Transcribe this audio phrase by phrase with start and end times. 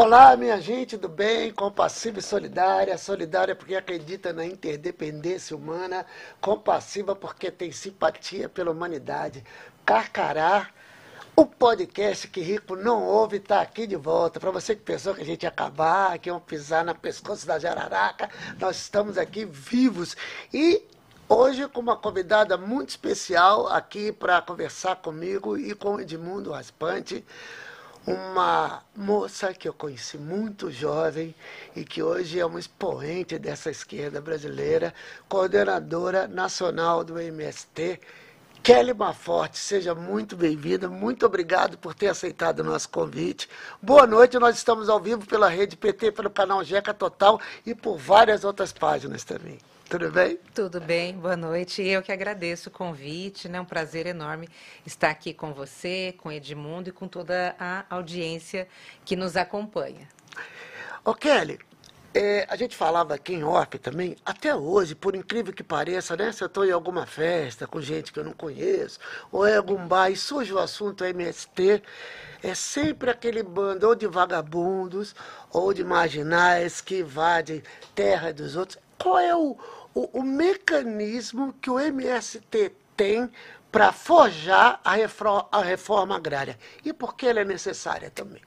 [0.00, 2.96] Olá, minha gente do bem, compassiva e solidária.
[2.96, 6.06] Solidária porque acredita na interdependência humana,
[6.40, 9.42] compassiva porque tem simpatia pela humanidade.
[9.84, 10.68] Carcará,
[11.34, 14.38] o podcast que Rico não ouve está aqui de volta.
[14.38, 17.58] Para você que pensou que a gente ia acabar, que iam pisar na pescoço da
[17.58, 18.30] jararaca,
[18.60, 20.16] nós estamos aqui vivos
[20.54, 20.80] e
[21.28, 27.24] hoje com uma convidada muito especial aqui para conversar comigo e com Edmundo Raspante
[28.08, 31.34] uma moça que eu conheci muito jovem
[31.76, 34.94] e que hoje é uma expoente dessa esquerda brasileira,
[35.28, 38.00] coordenadora nacional do MST,
[38.62, 43.48] Kelly Maforte, seja muito bem-vinda, muito obrigado por ter aceitado o nosso convite.
[43.80, 47.98] Boa noite, nós estamos ao vivo pela Rede PT, pelo canal Jeca Total e por
[47.98, 49.58] várias outras páginas também.
[49.88, 50.38] Tudo bem?
[50.54, 51.80] Tudo bem, boa noite.
[51.82, 53.58] Eu que agradeço o convite, né?
[53.58, 54.46] Um prazer enorme
[54.84, 58.68] estar aqui com você, com Edmundo e com toda a audiência
[59.02, 60.06] que nos acompanha.
[61.02, 61.58] Ô Kelly,
[62.12, 66.32] é, a gente falava aqui em off também, até hoje, por incrível que pareça, né?
[66.32, 68.98] Se eu estou em alguma festa com gente que eu não conheço,
[69.32, 71.82] ou em algum bar e surge o assunto MST,
[72.42, 75.14] é sempre aquele bando ou de vagabundos
[75.50, 77.62] ou de marginais que invadem
[77.94, 78.78] terra dos outros.
[78.98, 79.56] Qual é o,
[79.98, 83.28] o, o mecanismo que o MST tem
[83.72, 88.42] para forjar a reforma, a reforma agrária e por que ela é necessária também.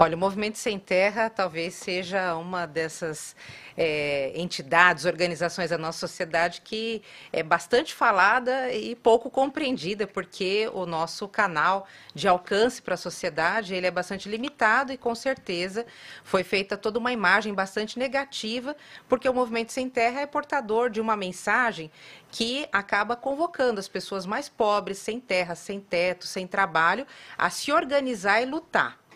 [0.00, 3.34] Olha, o Movimento Sem Terra talvez seja uma dessas
[3.76, 10.86] é, entidades, organizações da nossa sociedade que é bastante falada e pouco compreendida, porque o
[10.86, 15.84] nosso canal de alcance para a sociedade ele é bastante limitado e com certeza
[16.22, 18.76] foi feita toda uma imagem bastante negativa,
[19.08, 21.90] porque o Movimento Sem Terra é portador de uma mensagem
[22.30, 27.04] que acaba convocando as pessoas mais pobres, sem terra, sem teto, sem trabalho,
[27.36, 29.07] a se organizar e lutar.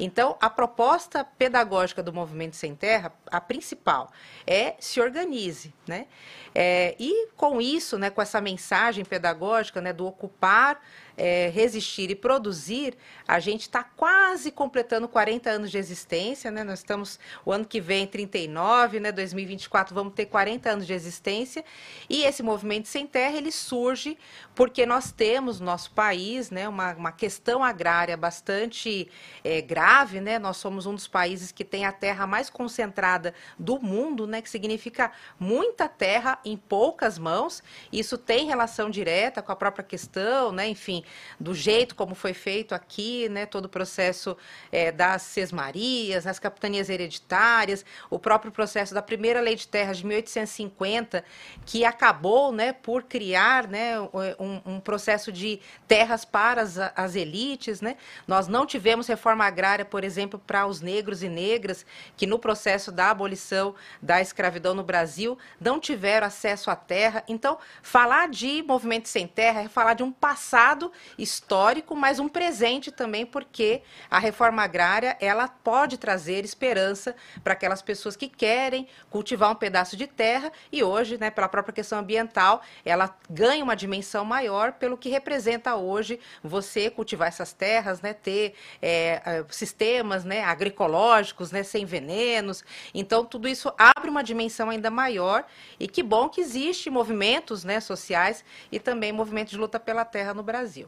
[0.00, 4.10] Então, a proposta pedagógica do Movimento Sem Terra, a principal,
[4.46, 6.06] é se organize, né?
[6.54, 10.80] É, e com isso, né, com essa mensagem pedagógica né, do ocupar
[11.16, 12.96] é, resistir e produzir,
[13.26, 16.64] a gente está quase completando 40 anos de existência, né?
[16.64, 19.12] Nós estamos, o ano que vem, 39, né?
[19.12, 21.64] 2024, vamos ter 40 anos de existência.
[22.08, 24.18] E esse movimento sem terra, ele surge
[24.54, 26.68] porque nós temos no nosso país, né?
[26.68, 29.08] Uma, uma questão agrária bastante
[29.44, 30.38] é, grave, né?
[30.38, 34.42] Nós somos um dos países que tem a terra mais concentrada do mundo, né?
[34.42, 37.62] Que significa muita terra em poucas mãos.
[37.92, 40.68] Isso tem relação direta com a própria questão, né?
[40.68, 41.01] Enfim,
[41.38, 44.36] do jeito como foi feito aqui, né, todo o processo
[44.70, 50.06] é, das sesmarias, as capitanias hereditárias, o próprio processo da primeira lei de terras de
[50.06, 51.24] 1850,
[51.64, 54.00] que acabou né, por criar né,
[54.38, 57.80] um, um processo de terras para as, as elites.
[57.80, 57.96] Né?
[58.26, 61.84] Nós não tivemos reforma agrária, por exemplo, para os negros e negras,
[62.16, 67.24] que no processo da abolição da escravidão no Brasil não tiveram acesso à terra.
[67.26, 72.90] Então, falar de movimento sem terra é falar de um passado histórico, mas um presente
[72.90, 79.50] também, porque a reforma agrária ela pode trazer esperança para aquelas pessoas que querem cultivar
[79.50, 84.24] um pedaço de terra e hoje, né, pela própria questão ambiental, ela ganha uma dimensão
[84.24, 91.50] maior pelo que representa hoje você cultivar essas terras, né, ter é, sistemas né, agroecológicos,
[91.50, 92.64] né, sem venenos.
[92.94, 95.44] Então, tudo isso abre uma dimensão ainda maior
[95.78, 100.34] e que bom que existe movimentos né, sociais e também movimentos de luta pela terra
[100.34, 100.81] no Brasil.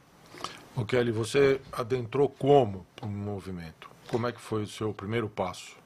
[0.77, 3.89] O Kelly, você adentrou como o movimento?
[4.09, 5.77] Como é que foi o seu primeiro passo?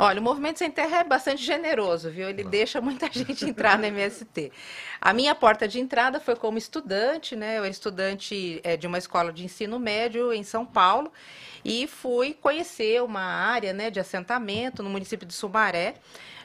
[0.00, 2.28] Olha, o Movimento Sem Terra é bastante generoso, viu?
[2.28, 2.50] Ele Não.
[2.50, 4.52] deixa muita gente entrar no MST.
[5.00, 7.58] A minha porta de entrada foi como estudante, né?
[7.58, 11.12] Eu era estudante é, de uma escola de ensino médio em São Paulo
[11.64, 15.96] e fui conhecer uma área né, de assentamento no município de Sumaré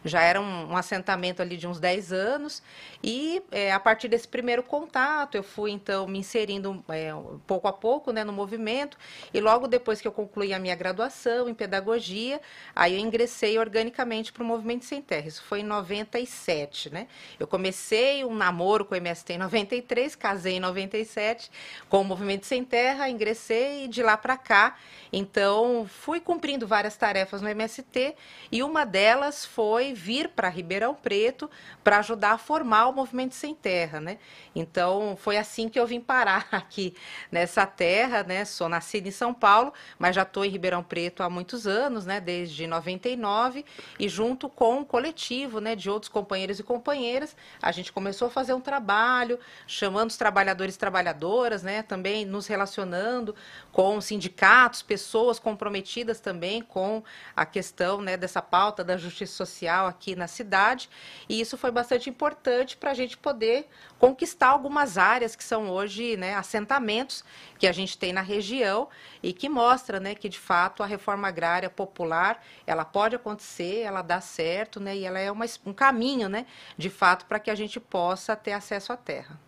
[0.04, 2.62] já era um, um assentamento ali de uns 10 anos,
[3.02, 7.12] e é, a partir desse primeiro contato, eu fui então me inserindo é,
[7.48, 8.98] pouco a pouco né, no movimento,
[9.34, 12.42] e logo depois que eu concluí a minha graduação em pedagogia,
[12.76, 15.28] aí eu ingressei organicamente para o Movimento Sem Terra.
[15.28, 17.07] Isso foi em 97, né?
[17.40, 21.51] Eu comecei um namoro com o MST em 93, casei em 97
[21.90, 24.75] com o Movimento Sem Terra, ingressei e de lá para cá,
[25.12, 28.16] então fui cumprindo várias tarefas no MST
[28.51, 31.50] e uma delas foi vir para Ribeirão Preto
[31.84, 34.18] para ajudar a formar o Movimento Sem Terra, né?
[34.56, 36.96] Então, foi assim que eu vim parar aqui
[37.31, 38.46] nessa terra, né?
[38.46, 42.19] Sou nascida em São Paulo, mas já estou em Ribeirão Preto há muitos anos, né?
[42.19, 42.94] Desde 99
[43.34, 43.66] 2019
[44.00, 48.32] e junto com um coletivo né, de outros companheiros e companheiras, a gente começou a
[48.32, 53.36] fazer um trabalho, chamando os trabalhadores e trabalhadoras, né, também nos relacionando
[53.72, 57.04] com sindicatos, pessoas comprometidas também com
[57.36, 60.90] a questão né, dessa pauta da justiça social aqui na cidade.
[61.28, 66.18] E isso foi bastante importante para a gente poder conquistar algumas áreas que são hoje
[66.18, 67.24] né, assentamentos
[67.58, 68.90] que a gente tem na região
[69.22, 74.01] e que mostra né, que, de fato, a reforma agrária popular ela pode acontecer, ela
[74.01, 76.45] dá certo né, e ela é uma, um caminho, né,
[76.77, 79.39] de fato, para que a gente possa ter acesso à terra.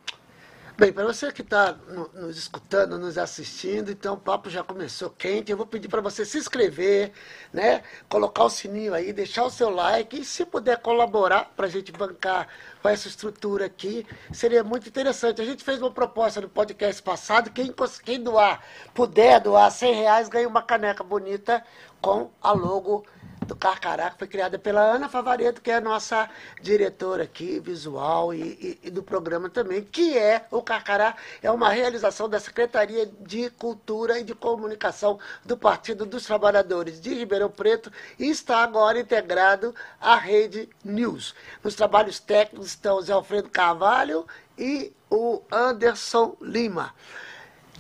[0.78, 1.74] Bem, para você que está
[2.14, 5.50] nos escutando, nos assistindo, então o papo já começou quente.
[5.50, 7.14] Eu vou pedir para você se inscrever,
[7.54, 7.82] né?
[8.10, 11.94] Colocar o sininho aí, deixar o seu like e se puder colaborar para a gente
[11.94, 12.50] bancar
[12.82, 15.42] com essa estrutura aqui, seria muito interessante.
[15.42, 17.74] A gente fez uma proposta no podcast passado, quem,
[18.04, 18.62] quem doar,
[18.94, 21.64] puder doar 100 reais, ganha uma caneca bonita
[22.02, 23.06] com a logo
[23.46, 26.30] do Carcará, que foi criada pela Ana Favareto, que é a nossa
[26.62, 31.70] diretora aqui, visual e, e, e, do programa também, que é o Carcará, é uma
[31.70, 37.92] realização da Secretaria de Cultura e de Comunicação do Partido dos Trabalhadores de Ribeirão Preto
[38.20, 41.36] e está agora integrado à Rede News.
[41.64, 44.26] Nos trabalhos técnicos estão Zé Alfredo Carvalho
[44.58, 46.94] e o Anderson Lima.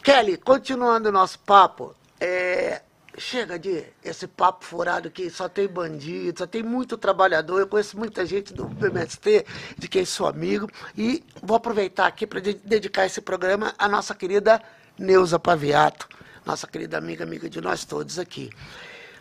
[0.03, 2.81] Kelly, continuando o nosso papo, é,
[3.17, 7.59] chega de esse papo furado que só tem bandido, só tem muito trabalhador.
[7.59, 9.45] Eu conheço muita gente do PMST,
[9.77, 14.62] de quem sou amigo, e vou aproveitar aqui para dedicar esse programa à nossa querida
[14.97, 16.07] Neuza Paviato,
[16.45, 18.50] nossa querida amiga, amiga de nós todos aqui.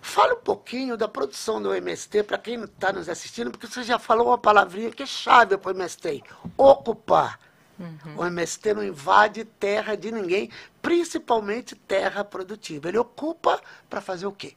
[0.01, 3.99] Fala um pouquinho da produção do MST para quem está nos assistindo, porque você já
[3.99, 6.23] falou uma palavrinha que é chave para o MST:
[6.59, 7.41] ocupar.
[7.79, 8.19] Uhum.
[8.19, 10.51] O MST não invade terra de ninguém,
[10.81, 12.89] principalmente terra produtiva.
[12.89, 13.61] Ele ocupa
[13.91, 14.55] para fazer o quê?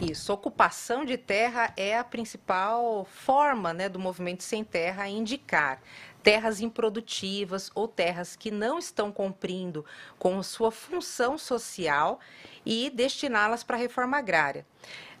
[0.00, 5.80] Isso, ocupação de terra é a principal forma né, do movimento sem terra indicar
[6.22, 9.84] terras improdutivas ou terras que não estão cumprindo
[10.18, 12.20] com sua função social
[12.64, 14.64] e destiná-las para a reforma agrária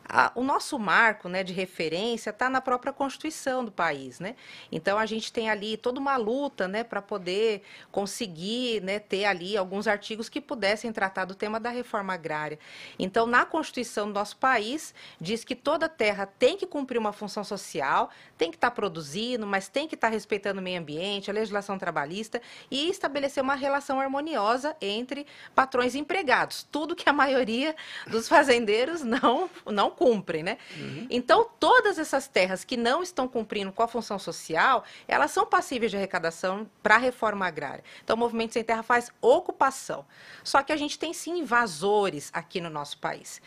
[0.08, 4.20] a, o nosso marco né, de referência está na própria Constituição do país.
[4.20, 4.34] Né?
[4.70, 9.56] Então, a gente tem ali toda uma luta né, para poder conseguir né, ter ali
[9.56, 12.58] alguns artigos que pudessem tratar do tema da reforma agrária.
[12.98, 17.44] Então, na Constituição do nosso país, diz que toda terra tem que cumprir uma função
[17.44, 21.30] social, tem que estar tá produzindo, mas tem que estar tá respeitando o meio ambiente,
[21.30, 22.40] a legislação trabalhista
[22.70, 26.66] e estabelecer uma relação harmoniosa entre patrões e empregados.
[26.70, 27.74] Tudo que a maioria
[28.06, 30.58] dos fazendeiros não, não cumprem, né?
[30.76, 31.06] Uhum.
[31.10, 35.90] Então, todas essas terras que não estão cumprindo com a função social, elas são passíveis
[35.90, 37.84] de arrecadação para a reforma agrária.
[38.02, 40.04] Então, o Movimento Sem Terra faz ocupação.
[40.42, 43.40] Só que a gente tem sim invasores aqui no nosso país.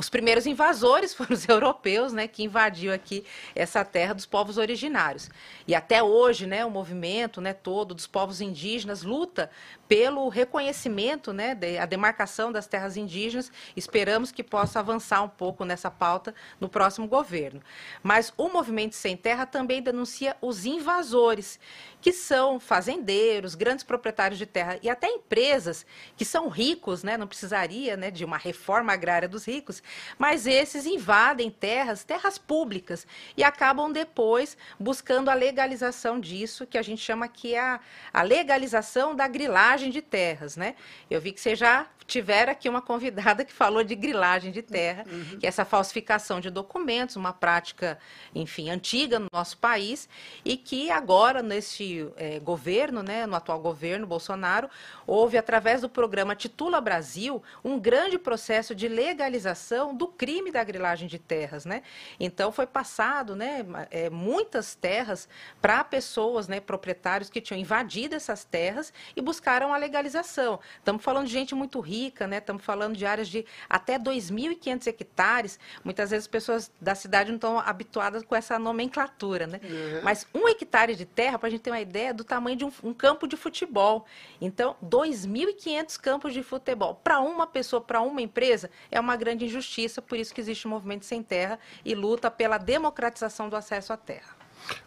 [0.00, 3.22] Os primeiros invasores foram os europeus, né, que invadiu aqui
[3.54, 5.28] essa terra dos povos originários.
[5.68, 9.50] E até hoje, né, o movimento, né, todo dos povos indígenas luta
[9.90, 13.50] pelo reconhecimento, né, de, a demarcação das terras indígenas.
[13.74, 17.60] Esperamos que possa avançar um pouco nessa pauta no próximo governo.
[18.00, 21.58] Mas o Movimento Sem Terra também denuncia os invasores,
[22.00, 25.84] que são fazendeiros, grandes proprietários de terra e até empresas
[26.16, 29.82] que são ricos, né, não precisaria, né, de uma reforma agrária dos ricos,
[30.16, 33.06] mas esses invadem terras, terras públicas
[33.36, 37.80] e acabam depois buscando a legalização disso, que a gente chama aqui a,
[38.12, 40.74] a legalização da grilagem de terras, né?
[41.08, 45.04] Eu vi que você já tiveram aqui uma convidada que falou de grilagem de terra,
[45.08, 45.38] uhum.
[45.38, 47.98] que é essa falsificação de documentos, uma prática,
[48.34, 50.08] enfim, antiga no nosso país
[50.44, 54.68] e que agora neste é, governo, né, no atual governo Bolsonaro,
[55.06, 61.06] houve através do programa Titula Brasil um grande processo de legalização do crime da grilagem
[61.06, 61.82] de terras, né?
[62.18, 65.28] Então foi passado, né, é, muitas terras
[65.62, 70.58] para pessoas, né, proprietários que tinham invadido essas terras e buscaram a legalização.
[70.78, 72.38] Estamos falando de gente muito rica rica, né?
[72.38, 75.58] Estamos falando de áreas de até 2.500 hectares.
[75.84, 79.60] Muitas vezes as pessoas da cidade não estão habituadas com essa nomenclatura, né?
[79.62, 80.00] Uhum.
[80.02, 82.64] Mas um hectare de terra, para a gente ter uma ideia, é do tamanho de
[82.64, 84.06] um, um campo de futebol.
[84.40, 90.00] Então, 2.500 campos de futebol para uma pessoa, para uma empresa, é uma grande injustiça.
[90.00, 93.96] Por isso que existe o movimento sem terra e luta pela democratização do acesso à
[93.96, 94.39] terra.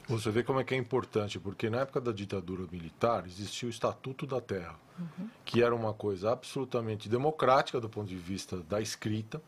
[0.07, 3.69] Você vê como é que é importante, porque na época da ditadura militar existia o
[3.69, 5.29] Estatuto da Terra, uhum.
[5.45, 9.41] que era uma coisa absolutamente democrática do ponto de vista da escrita,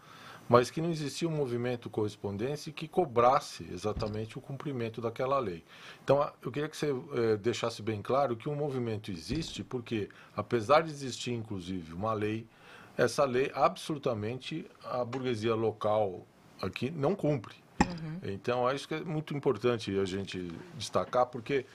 [0.47, 5.63] mas que não existia um movimento correspondência que cobrasse exatamente o cumprimento daquela lei.
[6.03, 10.81] Então, eu queria que você eh, deixasse bem claro que um movimento existe porque, apesar
[10.81, 12.47] de existir, inclusive, uma lei,
[12.95, 16.25] essa lei absolutamente a burguesia local
[16.61, 17.64] aqui não cumpre.
[17.85, 18.33] Uhum.
[18.33, 21.65] Então, acho que é muito importante a gente destacar, porque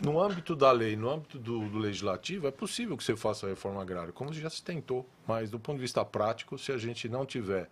[0.00, 3.48] no âmbito da lei, no âmbito do, do, legislativo, é possível que você faça a
[3.48, 5.06] reforma agrária, como já se tentou.
[5.26, 7.68] Mas, do ponto de vista prático, se a gente não tiver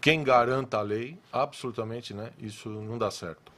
[0.00, 3.52] quem garanta a lei, absolutamente, né, isso não dá certo.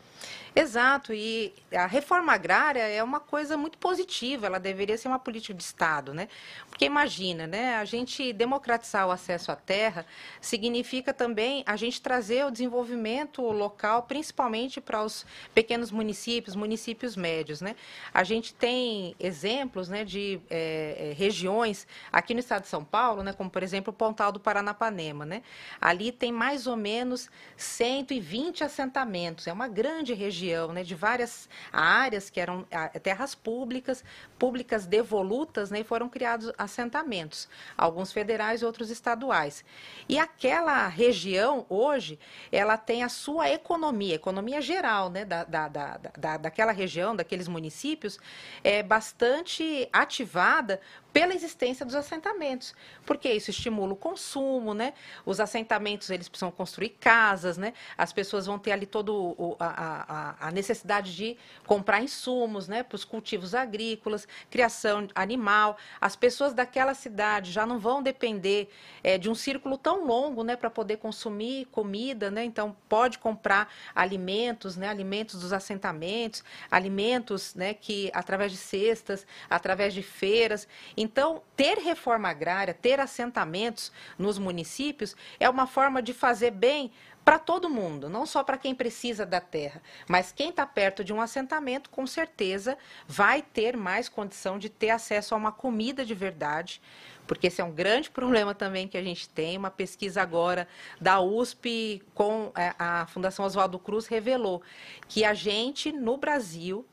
[0.55, 5.55] Exato, e a reforma agrária é uma coisa muito positiva, ela deveria ser uma política
[5.55, 6.29] de Estado, né?
[6.69, 10.05] Porque imagina, né, a gente democratizar o acesso à terra
[10.41, 17.61] significa também a gente trazer o desenvolvimento local, principalmente para os pequenos municípios, municípios médios,
[17.61, 17.77] né?
[18.13, 23.33] A gente tem exemplos, né, de é, regiões aqui no estado de São Paulo, né,
[23.33, 25.43] como por exemplo o Pontal do Paranapanema, né?
[25.81, 31.49] Ali tem mais ou menos 120 assentamentos, é uma grande região região, né, de várias
[31.73, 32.67] áreas que eram
[33.03, 34.03] terras públicas,
[34.39, 39.65] públicas devolutas, né, e foram criados assentamentos, alguns federais e outros estaduais.
[40.09, 42.19] E aquela região, hoje,
[42.51, 47.49] ela tem a sua economia, economia geral, né, da, da, da, da, daquela região, daqueles
[47.49, 48.19] municípios,
[48.65, 50.81] é bastante ativada
[51.13, 52.75] pela existência dos assentamentos,
[53.05, 54.95] porque isso estimula o consumo, né?
[55.27, 57.73] Os assentamentos eles precisam construir casas, né?
[57.99, 61.37] As pessoas vão ter ali todo a, a, a necessidade de
[61.67, 62.83] comprar insumos, né?
[62.83, 65.77] Para os cultivos agrícolas, criação animal.
[66.01, 68.69] As pessoas daquela cidade já não vão depender
[69.03, 70.55] é, de um círculo tão longo, né?
[70.55, 72.45] Para poder consumir comida, né?
[72.45, 74.89] Então pode comprar alimentos, né?
[74.89, 77.75] Alimentos dos assentamentos, alimentos, né?
[77.75, 80.69] Que através de cestas, através de feiras
[81.03, 86.93] então, ter reforma agrária, ter assentamentos nos municípios é uma forma de fazer bem
[87.25, 91.11] para todo mundo, não só para quem precisa da terra, mas quem está perto de
[91.11, 92.77] um assentamento, com certeza,
[93.09, 96.83] vai ter mais condição de ter acesso a uma comida de verdade,
[97.31, 99.57] porque esse é um grande problema também que a gente tem.
[99.57, 100.67] Uma pesquisa agora
[101.01, 104.61] da USP com é, a Fundação Oswaldo Cruz revelou
[105.07, 106.85] que a gente, no Brasil,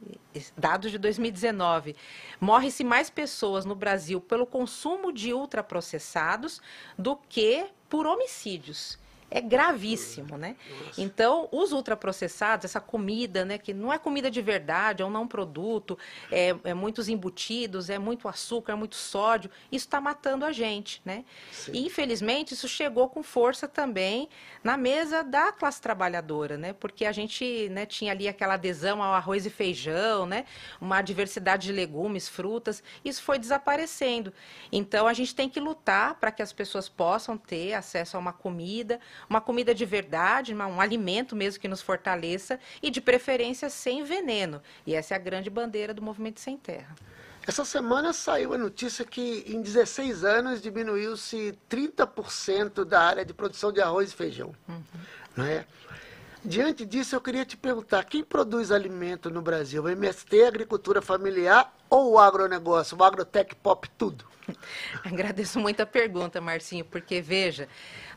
[0.55, 1.95] dados de 2019,
[2.39, 6.61] morre-se mais pessoas no Brasil pelo consumo de ultraprocessados
[6.95, 10.55] do que por homicídios é gravíssimo, né?
[10.97, 15.27] Então, os ultraprocessados, essa comida, né, que não é comida de verdade, é um não
[15.27, 15.97] produto,
[16.31, 21.01] é, é muitos embutidos, é muito açúcar, é muito sódio, isso está matando a gente,
[21.03, 21.25] né?
[21.73, 24.29] E, infelizmente, isso chegou com força também
[24.63, 26.73] na mesa da classe trabalhadora, né?
[26.73, 30.45] Porque a gente né, tinha ali aquela adesão ao arroz e feijão, né?
[30.79, 34.31] Uma diversidade de legumes, frutas, isso foi desaparecendo.
[34.71, 38.33] Então, a gente tem que lutar para que as pessoas possam ter acesso a uma
[38.33, 44.03] comida, uma comida de verdade, um alimento mesmo que nos fortaleça e de preferência sem
[44.03, 44.61] veneno.
[44.85, 46.95] E essa é a grande bandeira do Movimento Sem Terra.
[47.47, 53.71] Essa semana saiu a notícia que em 16 anos diminuiu-se 30% da área de produção
[53.71, 54.53] de arroz e feijão.
[54.67, 54.81] Uhum.
[55.35, 55.65] Não é?
[56.43, 59.83] Diante disso, eu queria te perguntar: quem produz alimento no Brasil?
[59.83, 64.25] O MST, agricultura familiar ou o agronegócio, o agrotech pop, tudo?
[65.03, 67.67] Agradeço muito a pergunta, Marcinho, porque veja,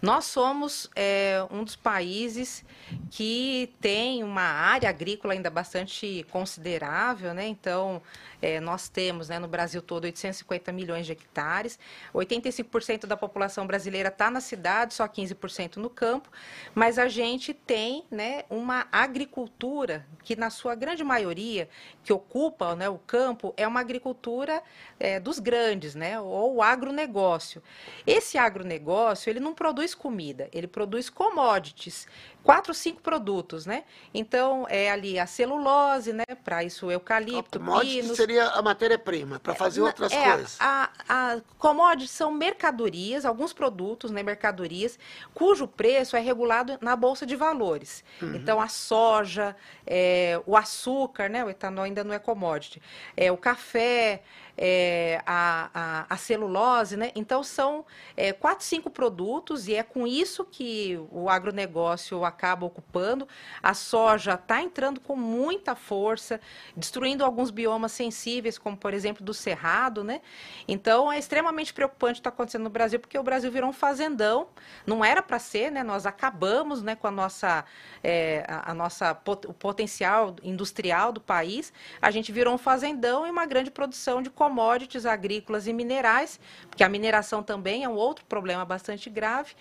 [0.00, 2.65] nós somos é, um dos países
[3.11, 7.47] que tem uma área agrícola ainda bastante considerável, né?
[7.47, 8.00] Então,
[8.41, 11.79] é, nós temos né, no Brasil todo 850 milhões de hectares,
[12.15, 16.31] 85% da população brasileira está na cidade, só 15% no campo,
[16.75, 21.69] mas a gente tem né, uma agricultura que, na sua grande maioria,
[22.03, 24.62] que ocupa né, o campo, é uma agricultura
[24.99, 27.62] é, dos grandes, né, ou agronegócio.
[28.07, 32.07] Esse agronegócio, ele não produz comida, ele produz commodities,
[32.42, 33.85] quatro, cinco produtos, né?
[34.12, 36.25] Então, é ali a celulose, né?
[36.44, 40.56] Para isso, o eucalipto, a commodity seria a matéria-prima, para fazer é, outras é, coisas.
[40.59, 44.23] A, a commodities são mercadorias, alguns produtos, né?
[44.23, 44.99] Mercadorias,
[45.35, 48.02] cujo preço é regulado na Bolsa de Valores.
[48.20, 48.35] Uhum.
[48.35, 49.56] Então, a soja,
[49.87, 51.44] é, o açúcar, né?
[51.44, 52.80] O etanol ainda não é commodity.
[53.16, 54.23] É, o café,
[54.62, 57.11] é, a, a, a, celulose, né?
[57.14, 63.26] Então são é, quatro, cinco produtos e é com isso que o agronegócio acaba ocupando.
[63.62, 66.38] A soja está entrando com muita força,
[66.76, 70.21] destruindo alguns biomas sensíveis, como por exemplo do cerrado, né?
[70.69, 73.73] Então é extremamente preocupante o que está acontecendo no Brasil, porque o Brasil virou um
[73.73, 74.49] fazendão.
[74.87, 75.83] Não era para ser, né?
[75.83, 77.64] Nós acabamos, né, com a nossa,
[78.05, 81.73] é, a, a nossa o potencial industrial do país.
[82.02, 86.40] A gente virou um fazendão e uma grande produção de commodities commodities agrícolas e minerais,
[86.69, 89.54] porque a mineração também é um outro problema bastante grave,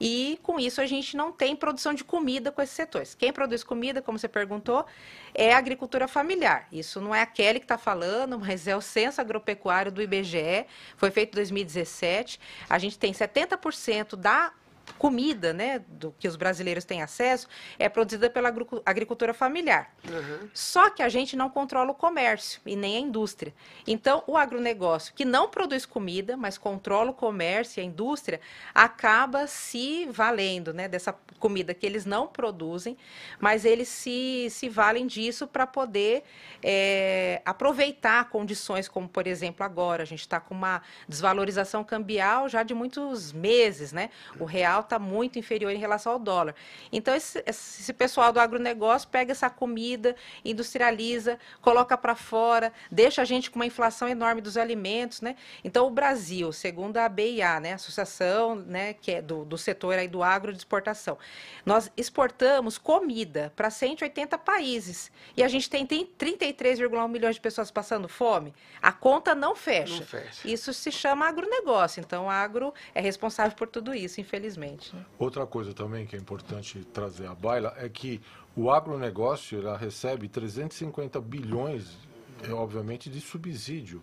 [0.00, 3.14] e com isso a gente não tem produção de comida com esses setores.
[3.14, 4.84] Quem produz comida, como você perguntou,
[5.32, 6.66] é a agricultura familiar.
[6.72, 10.66] Isso não é a Kelly que está falando, mas é o censo agropecuário do IBGE,
[10.96, 12.40] foi feito em 2017.
[12.68, 14.52] A gente tem 70% da
[14.98, 18.52] comida, né, do que os brasileiros têm acesso, é produzida pela
[18.84, 19.94] agricultura familiar.
[20.08, 20.48] Uhum.
[20.54, 23.54] Só que a gente não controla o comércio e nem a indústria.
[23.86, 28.40] Então, o agronegócio, que não produz comida, mas controla o comércio e a indústria,
[28.74, 32.96] acaba se valendo né, dessa comida que eles não produzem,
[33.40, 36.22] mas eles se, se valem disso para poder
[36.62, 40.02] é, aproveitar condições como, por exemplo, agora.
[40.02, 44.10] A gente está com uma desvalorização cambial já de muitos meses, né?
[44.38, 46.54] O real está muito inferior em relação ao dólar.
[46.92, 53.24] Então, esse, esse pessoal do agronegócio pega essa comida, industrializa, coloca para fora, deixa a
[53.24, 55.36] gente com uma inflação enorme dos alimentos, né?
[55.64, 60.08] Então, o Brasil, segundo a BIA, né, Associação né, que é do, do setor aí
[60.08, 61.18] do agro de exportação,
[61.64, 67.70] nós exportamos comida para 180 países e a gente tem, tem 33,1 milhões de pessoas
[67.70, 68.54] passando fome.
[68.80, 69.96] A conta não fecha.
[69.96, 70.48] não fecha.
[70.48, 72.00] Isso se chama agronegócio.
[72.00, 74.61] Então, agro é responsável por tudo isso, infelizmente.
[74.92, 75.04] Né?
[75.18, 78.20] Outra coisa também que é importante trazer à baila é que
[78.56, 81.96] o agronegócio recebe 350 bilhões,
[82.42, 84.02] é, obviamente, de subsídio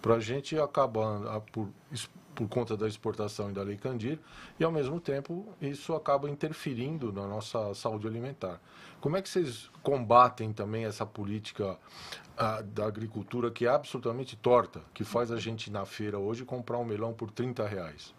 [0.00, 1.68] para a gente acabar por,
[2.34, 4.18] por conta da exportação e da lei Candir,
[4.58, 8.60] e ao mesmo tempo isso acaba interferindo na nossa saúde alimentar.
[9.00, 11.78] Como é que vocês combatem também essa política
[12.36, 16.78] ah, da agricultura que é absolutamente torta, que faz a gente na feira hoje comprar
[16.78, 18.14] um melão por 30 reais?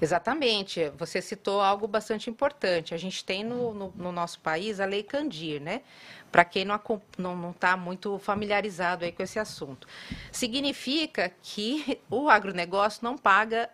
[0.00, 0.90] Exatamente.
[0.96, 2.94] Você citou algo bastante importante.
[2.94, 5.82] A gente tem no, no, no nosso país a Lei Candir, né?
[6.30, 9.86] Para quem não está não, não tá muito familiarizado aí com esse assunto.
[10.30, 13.68] Significa que o agronegócio não paga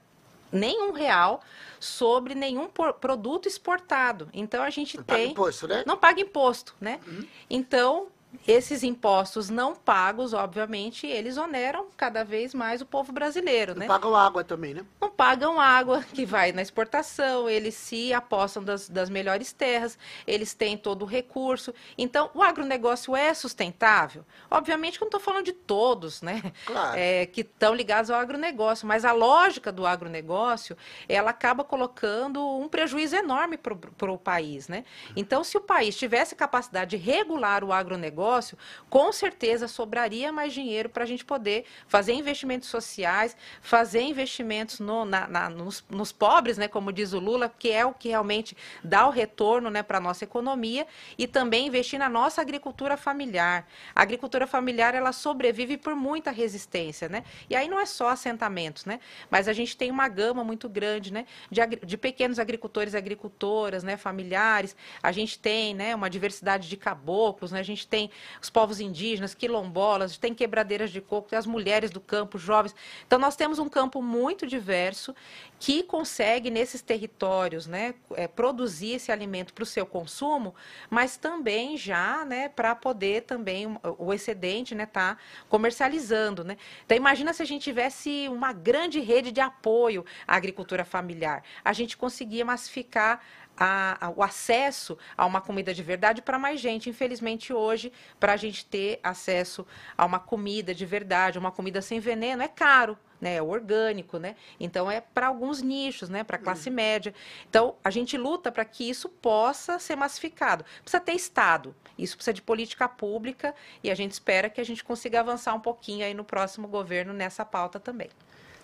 [0.50, 1.42] nenhum real
[1.78, 4.28] sobre nenhum por, produto exportado.
[4.32, 5.16] Então a gente não tem.
[5.16, 5.84] Paga imposto, né?
[5.86, 7.00] Não paga imposto, né?
[7.06, 7.26] Uhum.
[7.50, 8.08] Então
[8.46, 13.86] esses impostos não pagos, obviamente, eles oneram cada vez mais o povo brasileiro, não né?
[13.86, 14.84] pagam água também, né?
[15.00, 20.54] Não pagam água que vai na exportação, eles se apostam das, das melhores terras, eles
[20.54, 21.74] têm todo o recurso.
[21.96, 24.24] Então, o agronegócio é sustentável?
[24.50, 26.42] Obviamente que eu não estou falando de todos, né?
[26.64, 26.96] Claro.
[26.98, 30.76] É, que estão ligados ao agronegócio, mas a lógica do agronegócio,
[31.08, 34.84] ela acaba colocando um prejuízo enorme para o país, né?
[35.14, 38.56] Então, se o país tivesse capacidade de regular o agronegócio, negócio,
[38.88, 45.04] com certeza sobraria mais dinheiro para a gente poder fazer investimentos sociais, fazer investimentos no,
[45.04, 48.56] na, na, nos, nos, pobres, né, como diz o Lula, que é o que realmente
[48.82, 50.86] dá o retorno né, para a nossa economia,
[51.18, 53.68] e também investir na nossa agricultura familiar.
[53.94, 57.22] A agricultura familiar ela sobrevive por muita resistência, né?
[57.50, 58.98] E aí não é só assentamentos, né?
[59.30, 61.26] Mas a gente tem uma gama muito grande, né?
[61.50, 63.96] De, de pequenos agricultores e agricultoras, né?
[63.96, 64.74] Familiares.
[65.02, 65.94] A gente tem, né?
[65.94, 67.60] Uma diversidade de caboclos, né?
[67.60, 68.05] A gente tem
[68.40, 72.74] os povos indígenas, quilombolas, tem quebradeiras de coco, tem as mulheres do campo, jovens.
[73.06, 75.14] Então, nós temos um campo muito diverso
[75.58, 80.54] que consegue, nesses territórios, né, é, produzir esse alimento para o seu consumo,
[80.90, 85.16] mas também já né, para poder também o excedente estar né, tá
[85.48, 86.44] comercializando.
[86.44, 86.56] Né?
[86.84, 91.42] Então, imagina se a gente tivesse uma grande rede de apoio à agricultura familiar.
[91.64, 93.22] A gente conseguia massificar
[93.56, 96.90] a, a, o acesso a uma comida de verdade para mais gente.
[96.90, 99.66] Infelizmente, hoje, para a gente ter acesso
[99.96, 102.98] a uma comida de verdade, uma comida sem veneno, é caro.
[103.18, 104.36] Né, é orgânico, né?
[104.60, 106.22] Então é para alguns nichos, né?
[106.22, 106.74] Para a classe uhum.
[106.74, 107.14] média.
[107.48, 110.66] Então a gente luta para que isso possa ser massificado.
[110.82, 111.74] Precisa ter Estado.
[111.96, 115.60] Isso precisa de política pública e a gente espera que a gente consiga avançar um
[115.60, 118.10] pouquinho aí no próximo governo nessa pauta também.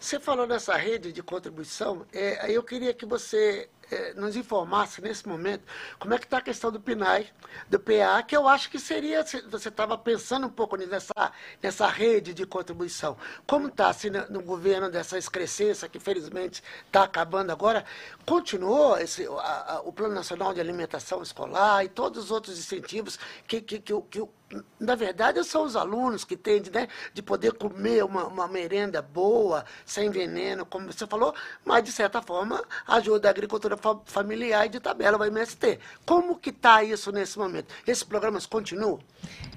[0.02, 5.28] Você falou nessa rede de contribuição, é, eu queria que você é, nos informasse nesse
[5.28, 5.64] momento
[5.98, 7.28] como é que está a questão do PNAE,
[7.68, 12.32] do PA, que eu acho que seria, você estava pensando um pouco nessa, nessa rede
[12.32, 13.16] de contribuição.
[13.46, 17.84] Como está assim, no governo dessa excrescência, que felizmente está acabando agora,
[18.26, 23.18] continuou esse, a, a, o Plano Nacional de Alimentação Escolar e todos os outros incentivos
[23.46, 24.28] que, que, que, que, que
[24.78, 29.64] na verdade, são os alunos que têm né, de poder comer uma, uma merenda boa,
[29.84, 31.34] sem veneno, como você falou,
[31.64, 35.78] mas, de certa forma, ajuda a agricultura fa familiar e de tabela vai MST.
[36.04, 37.72] Como que está isso nesse momento?
[37.86, 38.98] Esses programas continuam?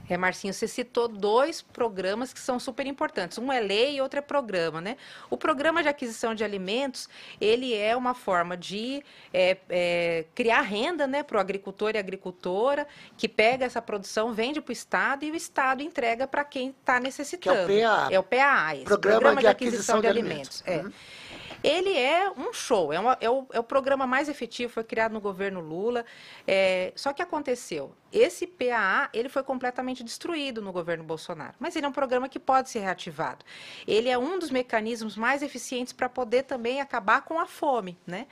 [0.09, 3.37] É, Marcinho, você citou dois programas que são super importantes.
[3.37, 4.97] Um é lei e outro é programa, né?
[5.29, 7.09] O programa de aquisição de alimentos,
[7.41, 12.87] ele é uma forma de é, é, criar renda né, para o agricultor e agricultora,
[13.17, 16.99] que pega essa produção, vende para o Estado e o Estado entrega para quem está
[16.99, 17.67] necessitando.
[17.67, 18.07] Que é o PA.
[18.11, 20.63] É o PA, esse programa, programa de, de, aquisição, aquisição de, de, alimentos.
[20.65, 20.93] alimentos.
[20.93, 21.24] É.
[21.65, 25.13] Ele é um show, é, uma, é, o, é o programa mais efetivo, foi criado
[25.13, 26.05] no governo Lula.
[26.45, 31.87] É, só que aconteceu, esse PAA ele foi completamente destruído no governo Bolsonaro, mas ele
[31.87, 33.43] é um programa que pode ser reativado.
[33.87, 38.27] Ele é um dos mecanismos mais eficientes para poder também acabar com a fome, né?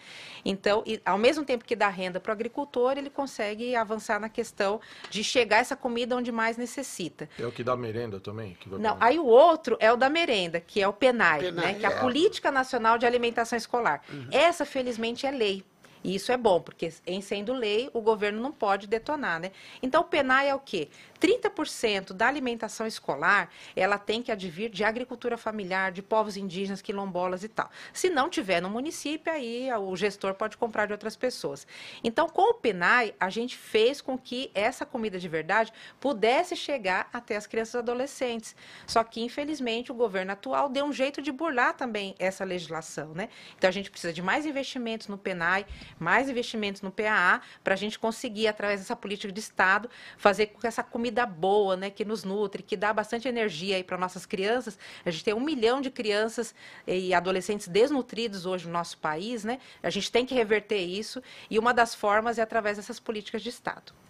[0.46, 4.30] Então, e, ao mesmo tempo que dá renda para o agricultor, ele consegue avançar na
[4.30, 7.28] questão de chegar essa comida onde mais necessita.
[7.40, 8.56] É o que dá merenda também?
[8.68, 11.80] Não, aí o outro é o da merenda, que é o PENAI, PENAI né?
[11.80, 12.00] Que é a é.
[12.00, 13.23] Política Nacional de Alimentação
[13.58, 14.02] Escolar.
[14.12, 14.28] Uhum.
[14.32, 15.64] Essa, felizmente, é lei.
[16.04, 19.52] E isso é bom, porque em sendo lei, o governo não pode detonar, né?
[19.82, 20.90] Então, o PENAI é o quê?
[21.24, 27.46] 30% da alimentação escolar, ela tem que advir de agricultura familiar, de povos indígenas, quilombolas
[27.46, 27.72] e tal.
[27.94, 31.66] Se não tiver no município, aí o gestor pode comprar de outras pessoas.
[32.04, 37.10] Então, com o PENAI, a gente fez com que essa comida de verdade pudesse chegar
[37.14, 38.54] até as crianças e adolescentes.
[38.86, 43.30] Só que, infelizmente, o governo atual deu um jeito de burlar também essa legislação, né?
[43.58, 45.66] Então, a gente precisa de mais investimentos no PENAI,
[46.04, 50.60] mais investimentos no PAA, para a gente conseguir, através dessa política de Estado, fazer com
[50.60, 54.26] que essa comida boa, né, que nos nutre, que dá bastante energia aí para nossas
[54.26, 54.78] crianças.
[55.06, 56.54] A gente tem um milhão de crianças
[56.86, 59.60] e adolescentes desnutridos hoje no nosso país, né?
[59.82, 63.50] A gente tem que reverter isso e uma das formas é através dessas políticas de
[63.50, 64.03] Estado.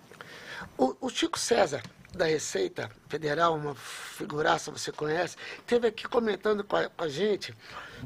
[0.78, 1.82] O, o Chico César,
[2.14, 5.36] da Receita Federal, uma figuraça, você conhece,
[5.66, 7.56] teve aqui comentando com a, com a gente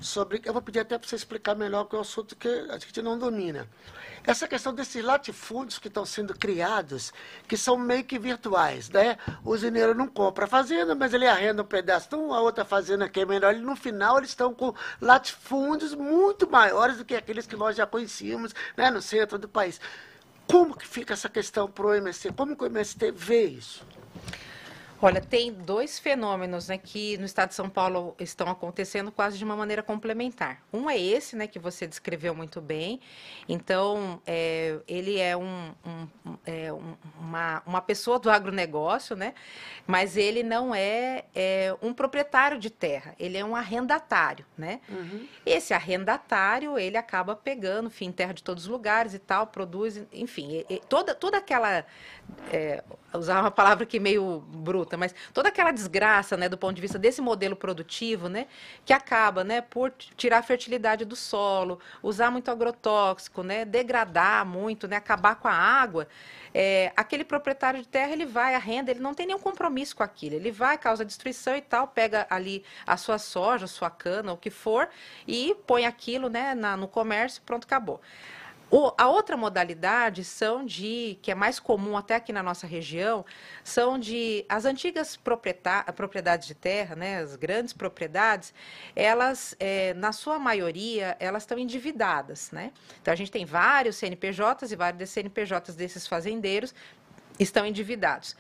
[0.02, 0.42] sobre.
[0.46, 3.02] Eu vou pedir até para você explicar melhor que é o assunto que a gente
[3.02, 3.68] não domina.
[4.26, 7.14] Essa questão desses latifúndios que estão sendo criados,
[7.48, 9.18] que são meio que virtuais, né?
[9.44, 13.08] O usineiro não compra a fazenda, mas ele arrenda um pedaço de uma outra fazenda
[13.08, 13.56] que é melhor.
[13.56, 17.86] E no final eles estão com latifúndios muito maiores do que aqueles que nós já
[17.86, 19.80] conhecíamos né, no centro do país.
[20.48, 22.32] Como que fica essa questão para o MST?
[22.34, 23.86] Como que o MST vê isso?
[25.00, 29.44] Olha, tem dois fenômenos né, que no estado de São Paulo estão acontecendo quase de
[29.44, 30.64] uma maneira complementar.
[30.74, 33.00] Um é esse, né, que você descreveu muito bem.
[33.48, 36.08] Então, é, ele é, um, um,
[36.46, 36.74] é
[37.20, 39.36] uma, uma pessoa do agronegócio, né,
[39.86, 44.46] mas ele não é, é, um proprietário de terra, ele é um arrendatário.
[44.58, 44.82] Né?
[44.90, 45.28] Uhum.
[45.46, 50.66] Esse arrendatário, ele acaba pegando, enfim, terra de todos os lugares e tal, produz, enfim,
[50.68, 51.86] e, e toda, toda aquela
[52.52, 52.84] é,
[53.18, 56.98] usar uma palavra que meio bruta, mas toda aquela desgraça, né, do ponto de vista
[56.98, 58.48] desse modelo produtivo, né,
[58.86, 64.88] que acaba, né, por tirar a fertilidade do solo, usar muito agrotóxico, né, degradar muito,
[64.88, 66.08] né, acabar com a água,
[66.54, 70.04] é, aquele proprietário de terra ele vai a renda, ele não tem nenhum compromisso com
[70.04, 74.34] aquilo, ele vai causa destruição e tal, pega ali a sua soja, a sua cana,
[74.34, 74.90] o que for
[75.28, 78.02] e põe aquilo, né, na, no comércio, pronto, acabou.
[78.70, 83.26] O, a outra modalidade são de, que é mais comum até aqui na nossa região,
[83.64, 88.54] são de as antigas propriedades de terra, né, as grandes propriedades,
[88.94, 92.74] elas, é, na sua maioria, elas estão endividadas, né?
[93.02, 96.76] Então a gente tem vários CNPJs e vários CNPJs desses fazendeiros
[97.40, 98.36] estão endividados.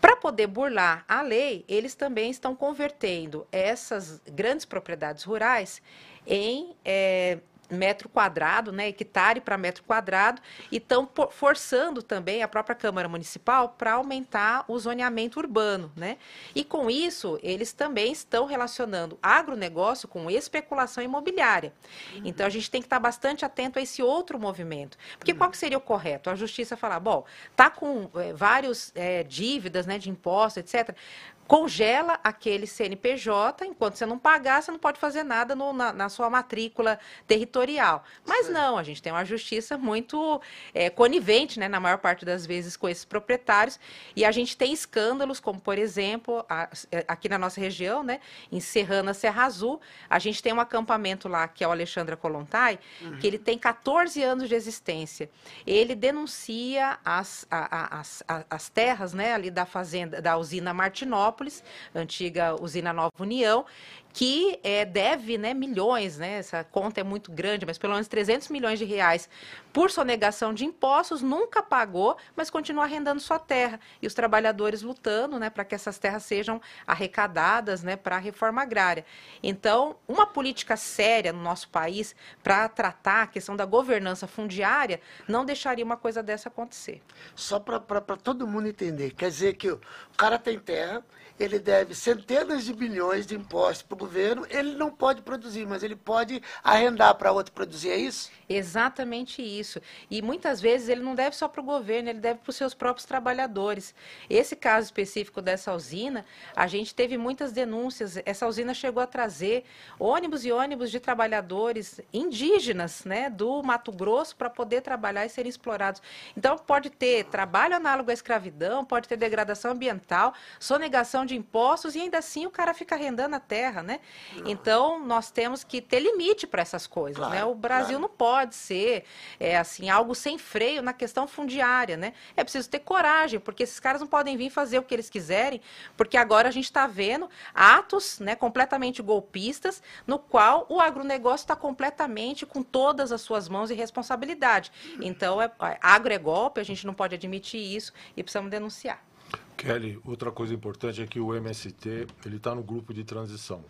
[0.00, 5.82] Para poder burlar a lei, eles também estão convertendo essas grandes propriedades rurais
[6.26, 7.38] em é,
[7.72, 13.70] metro quadrado, né, hectare para metro quadrado, e estão forçando também a própria Câmara Municipal
[13.70, 15.90] para aumentar o zoneamento urbano.
[15.96, 16.18] Né?
[16.54, 21.72] E com isso, eles também estão relacionando agronegócio com especulação imobiliária.
[22.14, 22.22] Uhum.
[22.24, 24.96] Então, a gente tem que estar bastante atento a esse outro movimento.
[25.18, 25.38] Porque uhum.
[25.38, 26.30] qual que seria o correto?
[26.30, 30.96] A justiça falar, bom, está com é, vários é, dívidas né, de impostos, etc
[31.46, 36.08] congela aquele CNPJ, enquanto você não pagar, você não pode fazer nada no, na, na,
[36.08, 38.04] sua matrícula territorial.
[38.24, 40.40] Mas não, a gente tem uma justiça muito
[40.72, 43.78] é, conivente, né, na maior parte das vezes, com esses proprietários,
[44.16, 48.20] e a gente tem escândalos, como, por exemplo, a, é, aqui na nossa região, né,
[48.50, 52.78] em Serrana, Serra Azul, a gente tem um acampamento lá, que é o Alexandra Kolontai,
[53.00, 53.18] uhum.
[53.18, 55.28] que ele tem 14 anos de existência.
[55.66, 61.64] Ele denuncia as, a, as, as terras, né, ali da fazenda, da usina Martinópolis, Petrópolis,
[61.94, 63.64] antiga usina Nova União,
[64.12, 68.48] que é, deve né, milhões, né, essa conta é muito grande, mas pelo menos 300
[68.48, 69.28] milhões de reais
[69.72, 73.80] por sonegação de impostos, nunca pagou, mas continua arrendando sua terra.
[74.02, 78.60] E os trabalhadores lutando né, para que essas terras sejam arrecadadas né, para a reforma
[78.60, 79.06] agrária.
[79.42, 85.44] Então, uma política séria no nosso país para tratar a questão da governança fundiária não
[85.44, 87.00] deixaria uma coisa dessa acontecer.
[87.34, 87.78] Só para
[88.16, 89.80] todo mundo entender, quer dizer que o
[90.18, 91.02] cara tem terra,
[91.38, 95.82] ele deve centenas de bilhões de impostos para o governo, ele não pode produzir, mas
[95.82, 98.30] ele pode arrendar para outro produzir, é isso?
[98.48, 99.80] Exatamente isso.
[100.10, 102.74] E muitas vezes ele não deve só para o governo, ele deve para os seus
[102.74, 103.94] próprios trabalhadores.
[104.28, 108.18] Esse caso específico dessa usina, a gente teve muitas denúncias.
[108.24, 109.64] Essa usina chegou a trazer
[109.98, 115.48] ônibus e ônibus de trabalhadores indígenas né, do Mato Grosso para poder trabalhar e serem
[115.48, 116.02] explorados.
[116.36, 122.00] Então, pode ter trabalho análogo à escravidão, pode ter degradação ambiental, sonegação de impostos e
[122.00, 123.82] ainda assim o cara fica arrendando a terra.
[123.82, 124.00] Né?
[124.46, 127.18] Então, nós temos que ter limite para essas coisas.
[127.18, 127.44] Claro, né?
[127.44, 128.02] O Brasil claro.
[128.02, 129.04] não pode ser
[129.38, 132.12] é, assim algo sem freio na questão fundiária, né?
[132.36, 135.60] É preciso ter coragem, porque esses caras não podem vir fazer o que eles quiserem,
[135.96, 141.56] porque agora a gente está vendo atos, né, completamente golpistas, no qual o agronegócio está
[141.56, 144.72] completamente com todas as suas mãos e responsabilidade.
[145.00, 149.11] Então, é, é, agro é golpe, a gente não pode admitir isso e precisamos denunciar.
[149.56, 153.64] Kelly, outra coisa importante é que o MST ele está no grupo de transição.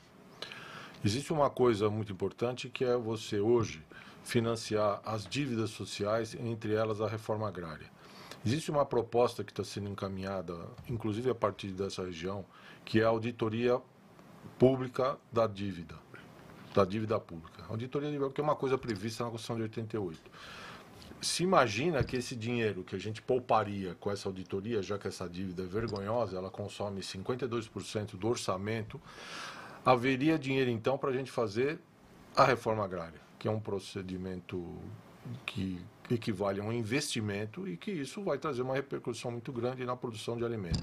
[1.04, 3.84] Existe uma coisa muito importante que é você hoje
[4.22, 7.90] financiar as dívidas sociais, entre elas a reforma agrária.
[8.44, 10.56] Existe uma proposta que está sendo encaminhada,
[10.88, 12.44] inclusive a partir dessa região,
[12.84, 13.80] que é a auditoria
[14.58, 15.94] pública da dívida,
[16.74, 17.64] da dívida pública.
[17.68, 20.20] A auditoria que é uma coisa prevista na Constituição de 88.
[21.22, 25.28] Se imagina que esse dinheiro que a gente pouparia com essa auditoria, já que essa
[25.28, 29.00] dívida é vergonhosa, ela consome 52% do orçamento,
[29.84, 31.78] haveria dinheiro então para a gente fazer
[32.36, 34.64] a reforma agrária que é um procedimento
[35.44, 39.96] que equivale a um investimento e que isso vai trazer uma repercussão muito grande na
[39.96, 40.80] produção de alimentos.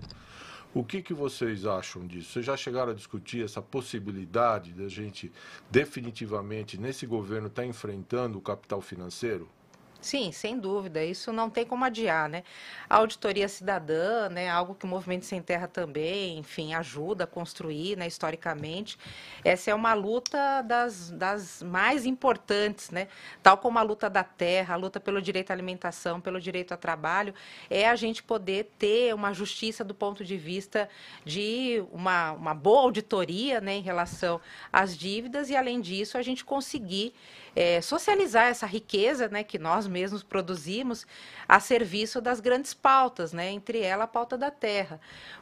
[0.74, 2.34] O que, que vocês acham disso?
[2.34, 5.32] Vocês já chegaram a discutir essa possibilidade da gente
[5.72, 9.48] definitivamente, nesse governo, estar tá enfrentando o capital financeiro?
[10.02, 12.44] Sim, sem dúvida, isso não tem como adiar, né?
[12.90, 17.98] A auditoria cidadã, né, algo que o Movimento Sem Terra também, enfim, ajuda a construir,
[17.98, 18.98] né, historicamente.
[19.44, 23.10] Essa é uma luta das, das mais importantes, né?
[23.44, 26.78] Tal como a luta da terra, a luta pelo direito à alimentação, pelo direito ao
[26.78, 27.34] trabalho,
[27.70, 30.88] é a gente poder ter uma justiça do ponto de vista
[31.26, 34.40] de uma, uma boa auditoria, né, em relação
[34.72, 37.14] às dívidas e, além disso, a gente conseguir
[37.56, 41.06] é, socializar essa riqueza né, que nós mesmos produzimos
[41.48, 45.00] a serviço das grandes pautas, né, entre elas a pauta da terra.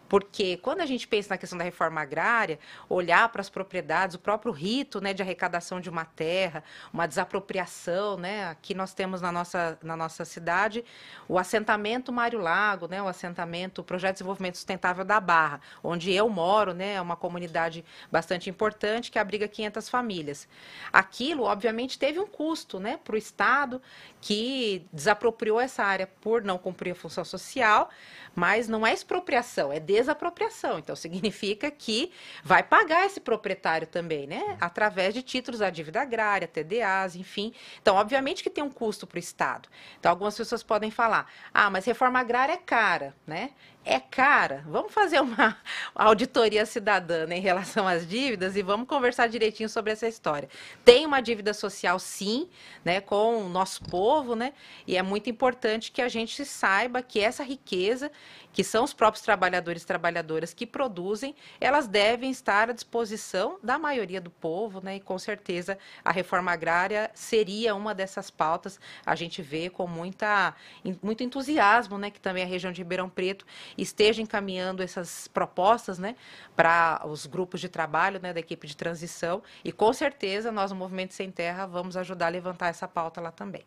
[0.08, 4.20] Porque quando a gente pensa na questão da reforma agrária, olhar para as propriedades, o
[4.20, 9.32] próprio rito né, de arrecadação de uma terra, uma desapropriação, né, aqui nós temos na
[9.32, 10.84] nossa, na nossa cidade
[11.28, 16.12] o assentamento Mário Lago, né, o assentamento, o Projeto de Desenvolvimento Sustentável da Barra, onde
[16.12, 20.48] eu moro, né, é uma comunidade bastante importante que abriga 500 famílias.
[20.91, 23.82] Aquilo, obviamente, teve um custo né, para o Estado,
[24.22, 27.89] que desapropriou essa área por não cumprir a função social,
[28.36, 30.77] mas não é expropriação, é desapropriação.
[30.77, 32.12] Então, significa que
[32.43, 34.57] vai pagar esse proprietário também, né?
[34.62, 37.51] Através de títulos da dívida agrária, TDAs, enfim.
[37.81, 39.67] Então, obviamente que tem um custo para o Estado.
[39.99, 43.51] Então, algumas pessoas podem falar, ah, mas reforma agrária é cara, né?
[43.88, 44.63] é cara.
[44.67, 45.57] Vamos fazer uma
[45.95, 50.49] auditoria cidadã né, em relação às dívidas e vamos conversar direitinho sobre essa história.
[50.83, 52.49] Tem uma dívida social, sim,
[52.83, 54.53] né, com o nosso povo, né?
[54.86, 58.12] E é muito importante que a gente saiba que essa riqueza
[58.51, 64.21] que são os próprios trabalhadores trabalhadoras que produzem, elas devem estar à disposição da maioria
[64.21, 64.97] do povo, né?
[64.97, 68.80] E com certeza a reforma agrária seria uma dessas pautas.
[69.06, 70.54] A gente vê com muita,
[71.02, 72.12] muito entusiasmo, né?
[72.12, 73.45] Que também a região de Ribeirão Preto
[73.78, 76.15] esteja encaminhando essas propostas, né?
[76.56, 78.34] Para os grupos de trabalho, né?
[78.34, 79.41] Da equipe de transição.
[79.63, 83.32] E com certeza nós, no Movimento Sem Terra, vamos ajudar a levantar essa pauta lá
[83.32, 83.63] também.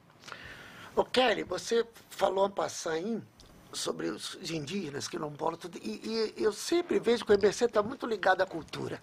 [0.95, 3.25] Ô Kelly, você falou um passarinho
[3.73, 8.07] sobre os indígenas, quilombolas, tudo, e, e eu sempre vejo que o MBC está muito
[8.07, 9.01] ligado à cultura.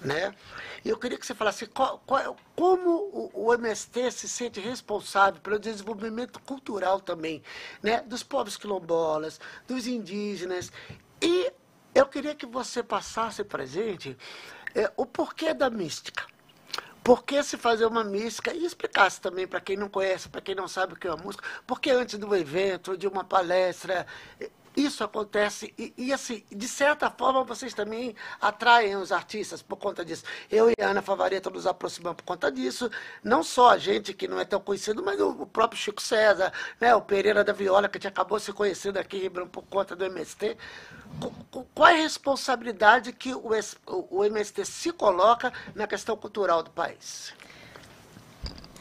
[0.00, 0.32] Né?
[0.84, 5.58] Eu queria que você falasse qual, qual, como o, o, MST se sente responsável pelo
[5.58, 7.42] desenvolvimento cultural também,
[7.82, 8.00] né?
[8.02, 10.70] dos povos quilombolas, dos indígenas.
[11.20, 11.52] E
[11.94, 14.16] eu queria que você passasse para gente
[14.72, 16.24] é, o porquê da mística.
[17.08, 18.52] Por que se fazer uma mística?
[18.52, 21.24] E explicasse também para quem não conhece, para quem não sabe o que é uma
[21.24, 24.06] música, porque antes do evento, de uma palestra,
[24.78, 30.04] isso acontece e, e, assim, de certa forma, vocês também atraem os artistas por conta
[30.04, 30.24] disso.
[30.50, 32.90] Eu e a Ana Favareta nos aproximamos por conta disso.
[33.22, 36.94] Não só a gente que não é tão conhecido, mas o, próprio Chico César, né,
[36.94, 39.96] o Pereira da Viola, que a gente acabou se conhecendo aqui em Ribeirão por conta
[39.96, 40.56] do MST.
[41.74, 43.50] Qual é a responsabilidade que o,
[44.10, 47.34] o MST se coloca na questão cultural do país?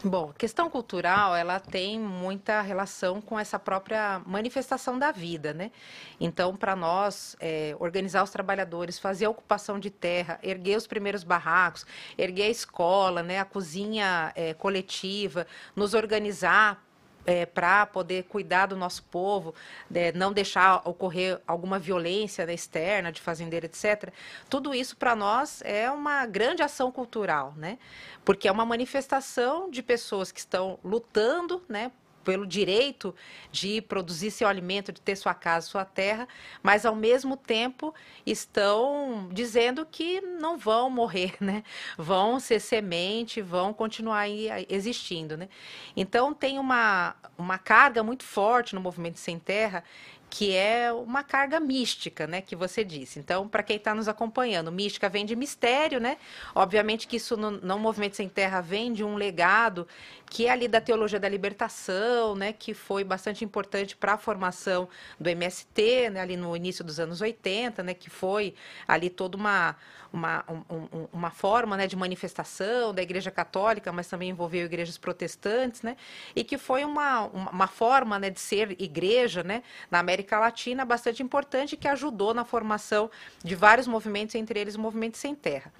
[0.08, 5.70] Bom, questão cultural, ela tem muita relação com essa própria manifestação da vida, né?
[6.18, 11.26] Então, para nós, é, organizar os trabalhadores, fazer a ocupação de terra, erguer os primeiros
[11.26, 11.86] barracos,
[12.18, 16.87] erguer a escola, né, a cozinha é, coletiva, nos organizar
[17.28, 19.54] é, para poder cuidar do nosso povo,
[19.92, 24.14] né, não deixar ocorrer alguma violência né, externa de fazendeiro, etc.
[24.50, 27.78] Tudo isso para nós é uma grande ação cultural, né?
[28.24, 31.92] Porque é uma manifestação de pessoas que estão lutando, né,
[32.28, 33.16] pelo direito
[33.54, 36.28] de produzir seu alimento, de ter sua casa, sua terra,
[36.62, 41.64] mas ao mesmo tempo estão dizendo que não vão morrer, né?
[41.98, 44.26] Vão ser semente, vão continuar
[44.68, 45.48] existindo, né?
[45.96, 49.82] Então tem uma, uma carga muito forte no movimento sem terra
[50.30, 53.18] que é uma carga mística, né, que você disse.
[53.20, 56.18] Então, para quem está nos acompanhando, mística vem de mistério, né?
[56.54, 59.88] Obviamente que isso no, no Movimento Sem Terra vem de um legado
[60.30, 64.90] que é ali da teologia da libertação, né, que foi bastante importante para a formação
[65.20, 68.54] do MST, né, ali no início dos anos 80, né, que foi
[68.88, 69.76] ali toda uma
[70.12, 75.82] uma, um, uma forma né, de manifestação da Igreja Católica, mas também envolveu igrejas protestantes,
[75.82, 75.98] né,
[76.36, 81.22] e que foi uma, uma forma né, de ser igreja né, na América Latina bastante
[81.22, 83.10] importante que ajudou na formação
[83.44, 85.72] de vários movimentos, entre eles o Movimento Sem Terra.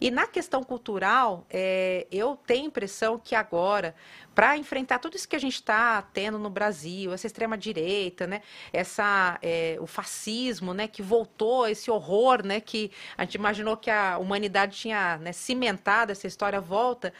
[0.00, 3.94] E na questão cultural, é, eu tenho a impressão que agora,
[4.34, 8.42] para enfrentar tudo isso que a gente está tendo no Brasil, essa extrema-direita, né,
[8.72, 13.90] essa, é, o fascismo né, que voltou, esse horror né, que a gente imaginou que
[13.90, 17.12] a humanidade tinha né, cimentado, essa história volta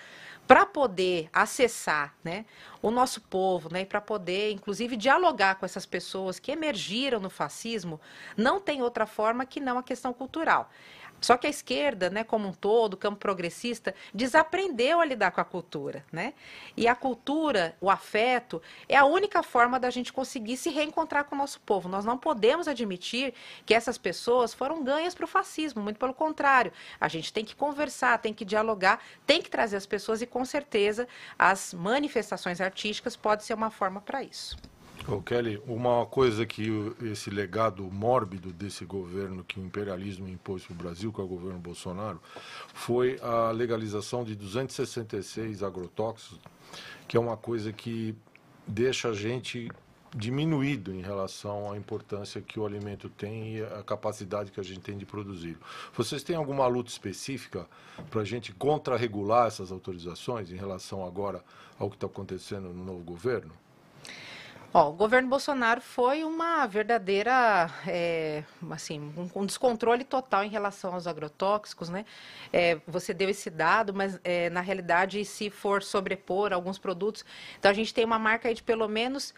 [0.53, 2.45] para poder acessar né,
[2.83, 7.99] o nosso povo, né, para poder, inclusive, dialogar com essas pessoas que emergiram no fascismo,
[8.37, 10.71] não tem outra forma que não a questão cultural.
[11.23, 15.41] Só que a esquerda, né, como um todo, o campo progressista, desaprendeu a lidar com
[15.41, 16.35] a cultura, né?
[16.77, 21.37] E a cultura, o afeto, é a única forma da gente conseguir se reencontrar com
[21.37, 21.89] o nosso povo.
[21.89, 23.33] Nós não podemos admitir
[23.65, 26.73] que essas pessoas foram ganhas para o fascismo, muito pelo contrário.
[27.01, 30.45] A gente tem que conversar, tem que dialogar, tem que trazer as pessoas e, com
[30.45, 31.07] certeza,
[31.39, 34.57] as manifestações artísticas podem ser uma forma para isso.
[35.09, 36.71] Ô Kelly, uma coisa que
[37.03, 41.27] esse legado mórbido desse governo que o imperialismo impôs para o Brasil, que é o
[41.27, 42.21] governo Bolsonaro,
[42.73, 46.39] foi a legalização de 266 agrotóxicos,
[47.09, 48.15] que é uma coisa que
[48.65, 49.69] deixa a gente
[50.15, 54.81] diminuído em relação à importância que o alimento tem e a capacidade que a gente
[54.81, 55.59] tem de produzir.
[55.97, 57.67] Vocês têm alguma luta específica
[58.09, 61.43] para a gente contrarregular essas autorizações em relação agora
[61.77, 63.53] ao que está acontecendo no novo governo?
[64.75, 71.07] Ó, o governo Bolsonaro foi uma verdadeira, é, assim, um, descontrole total em relação aos
[71.07, 72.07] agrotóxicos, né?
[72.51, 77.23] É, você deu esse dado, mas é, na realidade, se for sobrepor alguns produtos,
[77.59, 79.35] então a gente tem uma marca aí de pelo menos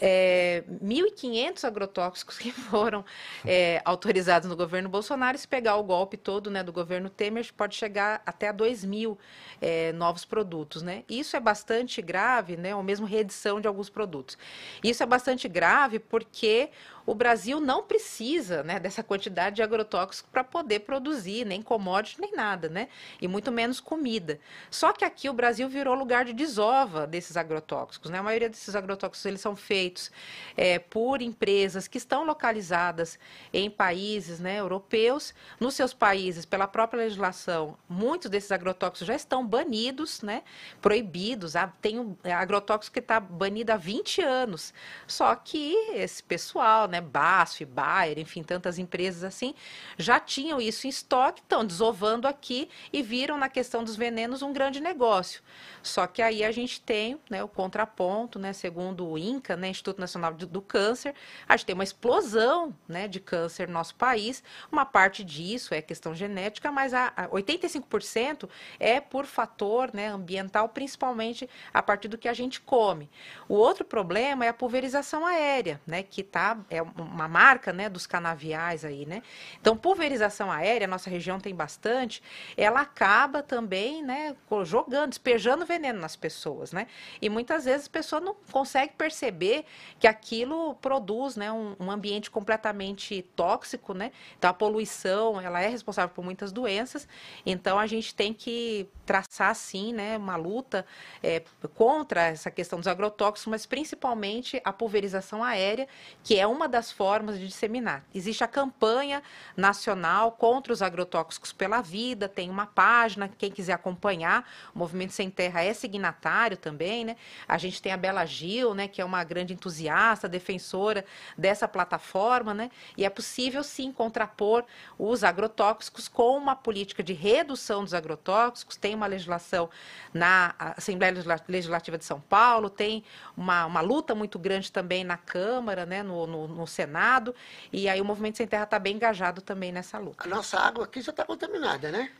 [0.00, 3.04] é, 1.500 agrotóxicos que foram
[3.44, 5.36] é, autorizados no governo Bolsonaro.
[5.36, 9.18] Se pegar o golpe todo né, do governo Temer, pode chegar até a 2 mil
[9.60, 10.82] é, novos produtos.
[10.82, 11.04] Né?
[11.08, 14.38] Isso é bastante grave, né, ou mesmo reedição de alguns produtos.
[14.82, 16.70] Isso é bastante grave porque
[17.06, 22.32] o Brasil não precisa né, dessa quantidade de agrotóxicos para poder produzir nem commodity nem
[22.32, 22.88] nada, né?
[23.20, 24.38] E muito menos comida.
[24.70, 28.18] Só que aqui o Brasil virou lugar de desova desses agrotóxicos, né?
[28.18, 30.10] A maioria desses agrotóxicos eles são feitos
[30.56, 33.18] é, por empresas que estão localizadas
[33.52, 35.34] em países né, europeus.
[35.60, 40.42] Nos seus países, pela própria legislação, muitos desses agrotóxicos já estão banidos, né?
[40.80, 41.56] Proibidos.
[41.56, 44.72] Ah, tem um agrotóxico que está banido há 20 anos.
[45.06, 49.54] Só que esse pessoal, né, BASF, Bayer, enfim, tantas empresas assim,
[49.98, 54.52] já tinham isso em estoque, estão desovando aqui e viram na questão dos venenos um
[54.52, 55.42] grande negócio.
[55.82, 60.00] Só que aí a gente tem né, o contraponto, né, segundo o INCA, né, Instituto
[60.00, 61.14] Nacional do Câncer,
[61.48, 64.42] a gente tem uma explosão né, de câncer no nosso país.
[64.70, 70.68] Uma parte disso é questão genética, mas a, a 85% é por fator né, ambiental,
[70.68, 73.10] principalmente a partir do que a gente come.
[73.48, 78.06] O outro problema é a pulverização aérea, né, que tá, é uma marca né, dos
[78.06, 79.22] canaviais aí, né?
[79.60, 82.22] Então, pulverização aérea, nossa região tem bastante,
[82.56, 86.86] ela acaba também, né, jogando, despejando veneno nas pessoas, né?
[87.20, 89.64] E muitas vezes a pessoa não consegue perceber
[89.98, 94.12] que aquilo produz, né, um, um ambiente completamente tóxico, né?
[94.38, 97.08] Então, a poluição, ela é responsável por muitas doenças,
[97.44, 100.86] então a gente tem que traçar, sim, né, uma luta
[101.22, 101.42] é,
[101.74, 105.88] contra essa questão dos agrotóxicos, mas principalmente a pulverização aérea,
[106.22, 108.04] que é uma das formas de disseminar.
[108.12, 109.22] Existe a campanha
[109.56, 114.44] nacional contra os agrotóxicos pela vida, tem uma página, quem quiser acompanhar,
[114.74, 117.16] o Movimento Sem Terra é signatário também, né?
[117.46, 121.04] A gente tem a Bela Gil, né, que é uma grande entusiasta, defensora
[121.38, 122.72] dessa plataforma, né?
[122.96, 124.64] E é possível sim contrapor
[124.98, 129.70] os agrotóxicos com uma política de redução dos agrotóxicos, tem uma legislação
[130.12, 131.14] na Assembleia
[131.48, 133.04] Legislativa de São Paulo, tem
[133.36, 137.34] uma, uma luta muito grande também na Câmara, né, no, no, no Senado,
[137.72, 140.24] e aí o Movimento Sem Terra está bem engajado também nessa luta.
[140.24, 142.10] A nossa água aqui já está contaminada, né?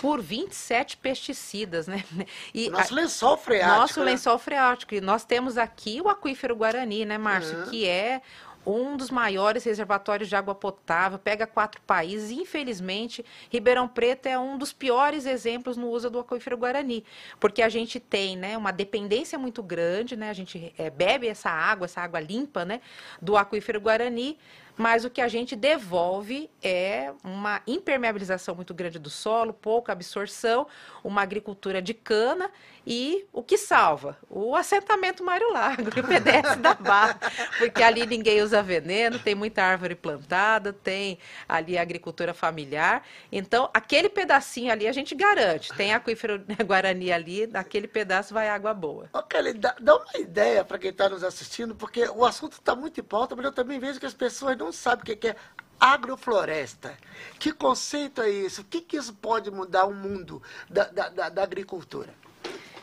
[0.00, 2.02] por 27 pesticidas, né?
[2.54, 3.80] E nosso lençol freático.
[3.80, 4.06] Nosso né?
[4.06, 4.94] lençol freático.
[4.94, 7.58] E nós temos aqui o aquífero Guarani, né, Márcio?
[7.58, 7.70] Uhum.
[7.70, 8.22] Que é
[8.64, 12.30] um dos maiores reservatórios de água potável, pega quatro países.
[12.30, 17.04] Infelizmente, Ribeirão Preto é um dos piores exemplos no uso do aquífero Guarani,
[17.38, 21.50] porque a gente tem né, uma dependência muito grande, né, a gente é, bebe essa
[21.50, 22.80] água, essa água limpa né,
[23.20, 24.38] do aquífero Guarani,
[24.76, 30.66] mas o que a gente devolve é uma impermeabilização muito grande do solo, pouca absorção,
[31.02, 32.50] uma agricultura de cana
[32.86, 34.16] e o que salva?
[34.28, 37.18] O assentamento Mário Lago, o PDS da Barra,
[37.58, 41.18] porque ali ninguém usa veneno, tem muita árvore plantada, tem
[41.48, 43.06] ali a agricultura familiar.
[43.30, 45.72] Então, aquele pedacinho ali a gente garante.
[45.74, 49.08] Tem aquífero Guarani ali, naquele pedaço vai água boa.
[49.12, 52.74] Ô, Kelly, dá, dá uma ideia para quem está nos assistindo, porque o assunto está
[52.74, 55.36] muito em pauta, mas eu também vejo que as pessoas não sabem o que é
[55.80, 56.96] agrofloresta.
[57.38, 58.60] Que conceito é isso?
[58.60, 62.14] O que, que isso pode mudar o mundo da, da, da, da agricultura?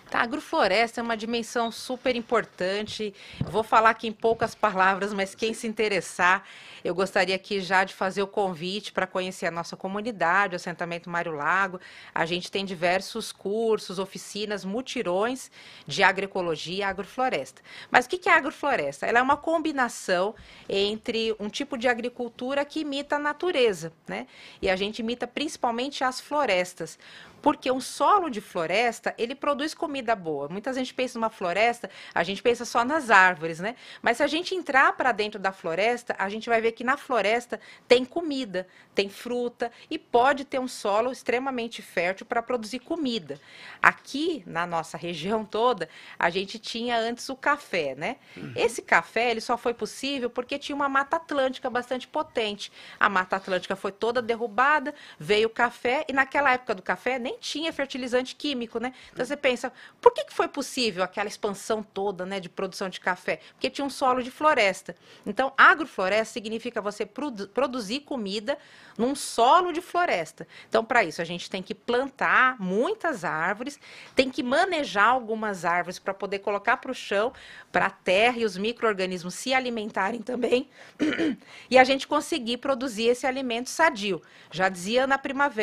[0.10, 3.14] Tá, agrofloresta é uma dimensão super importante.
[3.42, 6.46] Vou falar aqui em poucas palavras, mas quem se interessar,
[6.82, 11.10] eu gostaria aqui já de fazer o convite para conhecer a nossa comunidade, o assentamento
[11.10, 11.82] Mário Lago.
[12.16, 15.52] A gente tem diversos cursos, oficinas, mutirões
[15.86, 17.62] de agroecologia e agrofloresta.
[17.92, 19.06] Mas o que é agrofloresta?
[19.06, 20.34] Ela é uma combinação
[20.70, 24.26] entre um tipo de agricultura que imita a natureza, né?
[24.62, 26.98] E a gente imita principalmente as florestas.
[27.42, 30.48] Porque um solo de floresta, ele produz comida boa.
[30.50, 33.76] Muita gente pensa numa floresta, a gente pensa só nas árvores, né?
[34.02, 36.98] Mas se a gente entrar para dentro da floresta, a gente vai ver que na
[36.98, 43.40] floresta tem comida, tem fruta e pode ter um solo extremamente fértil para produzir comida.
[43.82, 48.18] Aqui, na nossa região toda, a gente tinha antes o café, né?
[48.36, 48.54] Uhum.
[48.56, 52.72] Esse café, ele só foi possível porque tinha uma mata atlântica bastante potente.
[53.00, 57.38] A mata atlântica foi toda derrubada, veio o café e naquela época do café nem
[57.40, 58.94] tinha fertilizante químico, né?
[59.12, 63.00] Então você pensa, por que, que foi possível aquela expansão toda, né, de produção de
[63.00, 63.42] café?
[63.54, 64.96] Porque tinha um solo de floresta.
[65.26, 68.58] Então, agrofloresta significa você produ produzir comida
[68.98, 70.48] num solo de floresta.
[70.70, 73.80] Então, para isso, a gente tem que plantar muitas árvores,
[74.16, 77.34] tem que manejar algumas árvores para poder colocar para o chão,
[77.72, 80.70] para a terra e os micro-organismos se alimentarem também,
[81.70, 84.22] e a gente conseguir produzir esse alimento sadio.
[84.50, 85.58] Já dizia Ana Primavera,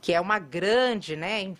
[0.00, 1.54] que é uma grande, né,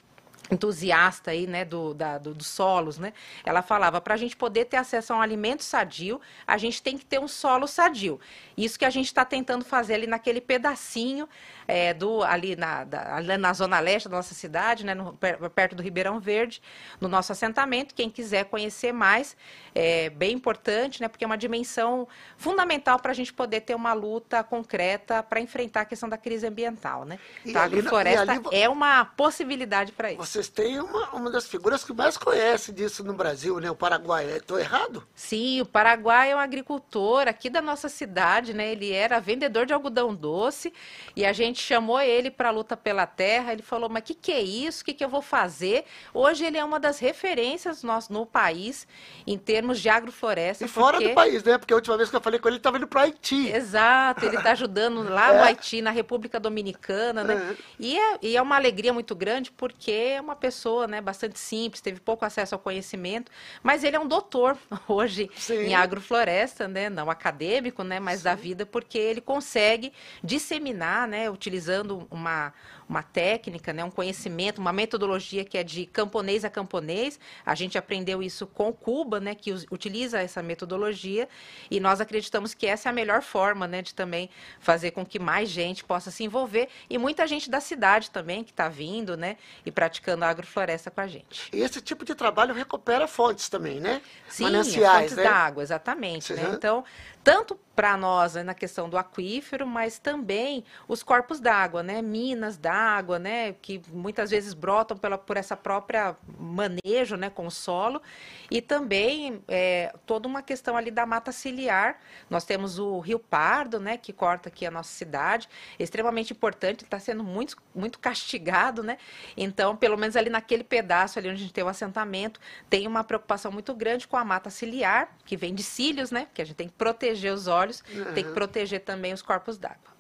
[0.51, 3.13] entusiasta aí, né, do, da, do, dos solos, né?
[3.45, 6.99] Ela falava, para a gente poder ter acesso a um alimento sadio, a gente tem
[6.99, 8.21] que ter um solo sadio.
[8.57, 11.29] Isso que a gente está tentando fazer ali naquele pedacinho
[11.67, 15.17] é, do, ali na, da, na zona leste da nossa cidade, né, no,
[15.55, 16.61] perto do Ribeirão Verde,
[17.01, 17.95] no nosso assentamento.
[17.95, 19.37] Quem quiser conhecer mais,
[19.75, 23.93] é bem importante, né, porque é uma dimensão fundamental para a gente poder ter uma
[23.93, 27.05] luta concreta para enfrentar a questão da crise ambiental.
[27.05, 27.19] Né?
[27.47, 30.40] Então, a agrofloresta ali, é uma possibilidade para isso.
[30.41, 33.71] Vocês têm uma, uma das figuras que mais conhece disso no Brasil, né?
[33.71, 34.25] o Paraguai.
[34.39, 35.07] Estou errado?
[35.15, 38.73] Sim, o Paraguai é um agricultor aqui da nossa cidade, né?
[38.73, 40.73] ele era vendedor de algodão doce
[41.15, 44.15] e a gente chamou ele para a luta pela terra, ele falou, mas o que,
[44.15, 44.81] que é isso?
[44.81, 45.85] O que, que eu vou fazer?
[46.15, 48.89] Hoje ele é uma das referências nosso, no país
[49.27, 50.65] em termos de agrofloresta.
[50.65, 51.59] E fora do país, né?
[51.59, 53.51] Porque a última vez que eu falei com ele, ele estava indo para o Haiti.
[53.51, 55.37] Exato, ele está ajudando lá é.
[55.37, 57.35] no Haiti, na República Dominicana, né?
[57.35, 57.63] É.
[57.79, 61.81] E, é, e é uma alegria muito grande porque é uma pessoa né, bastante simples,
[61.81, 63.31] teve pouco acesso ao conhecimento,
[63.63, 64.57] mas ele é um doutor
[64.87, 65.67] hoje Sim.
[65.67, 66.91] em agrofloresta, né?
[66.91, 67.99] Não acadêmico, né?
[67.99, 68.25] Mas Sim.
[68.25, 71.31] da vida, porque ele consegue disseminar, né?
[71.31, 72.53] utilizando uma,
[72.91, 77.21] uma técnica, né, um conhecimento, uma metodologia que é de camponês a camponês.
[77.47, 81.29] A gente aprendeu isso com Cuba, né, que utiliza essa metodologia,
[81.71, 84.29] e nós acreditamos que essa é a melhor forma né, de também
[84.59, 88.51] fazer com que mais gente possa se envolver, e muita gente da cidade também que
[88.51, 91.49] está vindo né, e praticando praticando agrofloresta com a gente.
[91.53, 94.03] E esse tipo de trabalho recupera fontes também, né?
[94.29, 95.25] Sim, Mananciais, fontes né?
[95.25, 96.33] d'água, exatamente.
[96.35, 96.51] Né?
[96.55, 96.85] Então,
[97.23, 102.59] tanto para nós né, na questão do aquífero, mas também os corpos d'água, né, minas
[102.59, 108.03] d'água, né, que muitas vezes brotam pela, por essa própria manejo, né, com o solo,
[108.51, 111.99] e também é, toda uma questão ali da mata ciliar.
[112.29, 115.49] Nós temos o Rio Pardo, né, que corta aqui a nossa cidade,
[115.79, 118.99] extremamente importante, está sendo muito, muito castigado, né.
[119.37, 123.03] Então, pelo menos ali naquele pedaço ali onde a gente tem o assentamento, tem uma
[123.03, 126.57] preocupação muito grande com a mata ciliar, que vem de cílios, né, que a gente
[126.57, 128.15] tem que proteger os olhos uhum.
[128.15, 129.91] tem que proteger também os corpos d'água.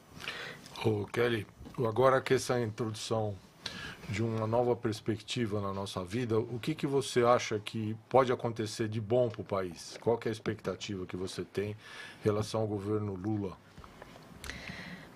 [0.84, 1.46] Ô, Kelly,
[1.78, 3.36] agora que essa introdução
[4.08, 8.88] de uma nova perspectiva na nossa vida, o que, que você acha que pode acontecer
[8.88, 9.96] de bom para o país?
[10.00, 11.76] Qual é a expectativa que você tem em
[12.24, 13.56] relação ao governo Lula?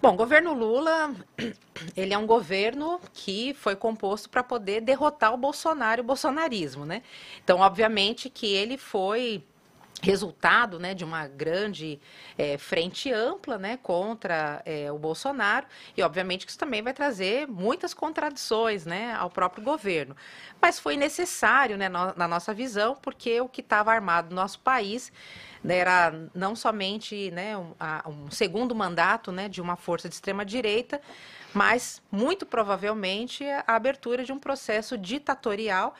[0.00, 1.14] Bom, o governo Lula,
[1.96, 6.84] ele é um governo que foi composto para poder derrotar o Bolsonaro e o bolsonarismo,
[6.84, 7.02] né?
[7.42, 9.42] Então, obviamente que ele foi
[10.04, 11.98] resultado né, de uma grande
[12.36, 15.66] é, frente ampla né, contra é, o Bolsonaro.
[15.96, 20.14] E obviamente que isso também vai trazer muitas contradições né, ao próprio governo.
[20.60, 24.60] Mas foi necessário né, no, na nossa visão porque o que estava armado no nosso
[24.60, 25.10] país
[25.62, 30.14] né, era não somente né, um, a, um segundo mandato né, de uma força de
[30.14, 31.00] extrema direita
[31.54, 35.94] mas muito provavelmente a abertura de um processo ditatorial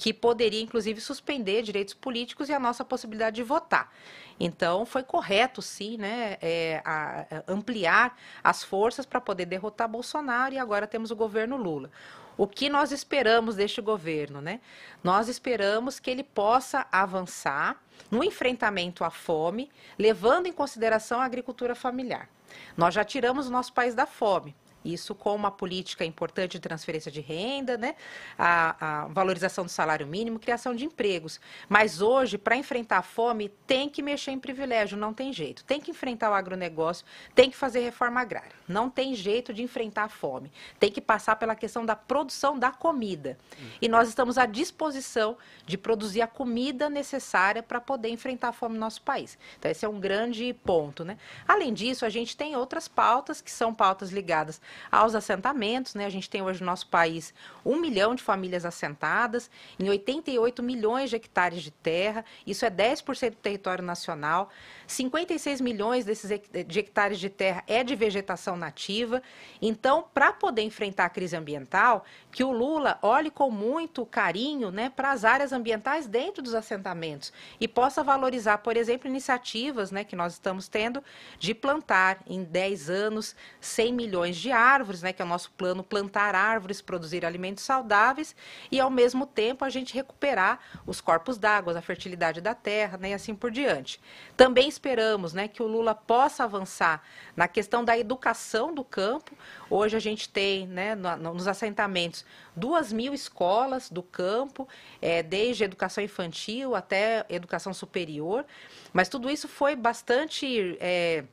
[0.00, 3.92] que poderia, inclusive, suspender direitos políticos e a nossa possibilidade de votar.
[4.40, 10.54] Então, foi correto, sim, né, é, a, a ampliar as forças para poder derrotar Bolsonaro
[10.54, 11.90] e agora temos o governo Lula.
[12.34, 14.40] O que nós esperamos deste governo?
[14.40, 14.62] Né?
[15.04, 17.78] Nós esperamos que ele possa avançar
[18.10, 22.26] no enfrentamento à fome, levando em consideração a agricultura familiar.
[22.74, 24.56] Nós já tiramos o nosso país da fome.
[24.84, 27.94] Isso com uma política importante de transferência de renda, né?
[28.38, 31.40] a, a valorização do salário mínimo, criação de empregos.
[31.68, 35.64] Mas hoje, para enfrentar a fome, tem que mexer em privilégio, não tem jeito.
[35.64, 37.04] Tem que enfrentar o agronegócio,
[37.34, 38.52] tem que fazer reforma agrária.
[38.66, 40.50] Não tem jeito de enfrentar a fome.
[40.78, 43.38] Tem que passar pela questão da produção da comida.
[43.80, 48.74] E nós estamos à disposição de produzir a comida necessária para poder enfrentar a fome
[48.74, 49.38] no nosso país.
[49.58, 51.04] Então, esse é um grande ponto.
[51.04, 51.18] Né?
[51.46, 54.60] Além disso, a gente tem outras pautas que são pautas ligadas
[54.90, 55.94] aos assentamentos.
[55.94, 56.06] Né?
[56.06, 61.10] A gente tem hoje no nosso país um milhão de famílias assentadas, em 88 milhões
[61.10, 64.50] de hectares de terra, isso é 10% do território nacional.
[64.86, 66.30] 56 milhões desses
[66.66, 69.22] de hectares de terra é de vegetação nativa.
[69.60, 74.90] Então, para poder enfrentar a crise ambiental, que o Lula olhe com muito carinho né,
[74.90, 80.16] para as áreas ambientais dentro dos assentamentos e possa valorizar, por exemplo, iniciativas né, que
[80.16, 81.02] nós estamos tendo
[81.38, 85.82] de plantar em 10 anos 100 milhões de árvores, né, que é o nosso plano
[85.82, 88.36] plantar árvores, produzir alimentos saudáveis
[88.70, 93.10] e, ao mesmo tempo, a gente recuperar os corpos d'água, a fertilidade da terra né,
[93.10, 94.00] e assim por diante.
[94.36, 97.02] Também esperamos né, que o Lula possa avançar
[97.34, 99.32] na questão da educação do campo.
[99.68, 104.68] Hoje a gente tem, né, no, nos assentamentos, duas mil escolas do campo,
[105.00, 108.44] é, desde educação infantil até educação superior.
[108.92, 110.76] Mas tudo isso foi bastante.
[110.80, 111.24] É,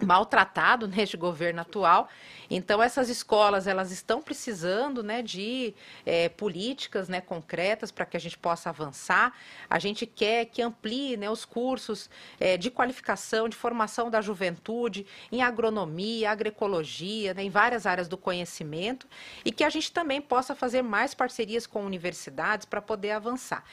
[0.00, 2.08] maltratado neste governo atual.
[2.50, 5.74] Então essas escolas elas estão precisando né, de
[6.04, 9.32] é, políticas né, concretas para que a gente possa avançar.
[9.70, 15.06] A gente quer que amplie né, os cursos é, de qualificação, de formação da juventude
[15.30, 19.06] em agronomia, agroecologia, né, em várias áreas do conhecimento
[19.44, 23.64] e que a gente também possa fazer mais parcerias com universidades para poder avançar.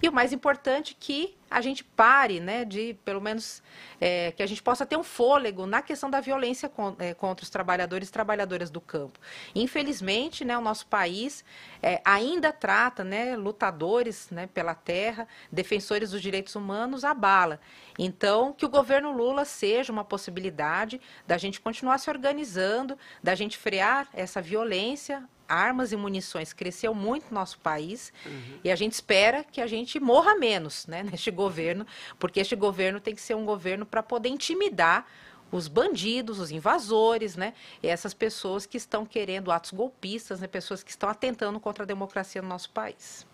[0.00, 3.62] E o mais importante que a gente pare, né, de pelo menos
[4.00, 7.50] é, que a gente possa ter um fôlego na questão da violência é, contra os
[7.50, 9.18] trabalhadores e trabalhadoras do campo.
[9.54, 11.44] Infelizmente, né, o nosso país
[11.82, 17.60] é, ainda trata, né, lutadores, né, pela terra, defensores dos direitos humanos a bala.
[17.98, 23.58] Então, que o governo Lula seja uma possibilidade da gente continuar se organizando, da gente
[23.58, 28.58] frear essa violência armas e munições cresceu muito no nosso país uhum.
[28.62, 31.86] e a gente espera que a gente morra menos né, neste governo,
[32.18, 35.06] porque este governo tem que ser um governo para poder intimidar
[35.50, 37.54] os bandidos, os invasores, né?
[37.82, 40.46] Essas pessoas que estão querendo atos golpistas, né?
[40.46, 43.26] pessoas que estão atentando contra a democracia no nosso país.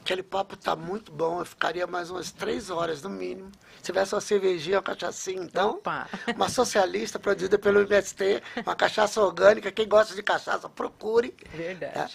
[0.00, 3.52] Aquele papo tá muito bom, eu ficaria mais umas três horas no mínimo.
[3.76, 5.76] Se tivesse uma cervejinha, uma cachaçinha, então.
[5.76, 6.08] Opa.
[6.34, 9.70] Uma socialista produzida pelo MST, uma cachaça orgânica.
[9.70, 11.34] Quem gosta de cachaça, procure.
[11.54, 11.94] Verdade.
[11.94, 12.10] Tá?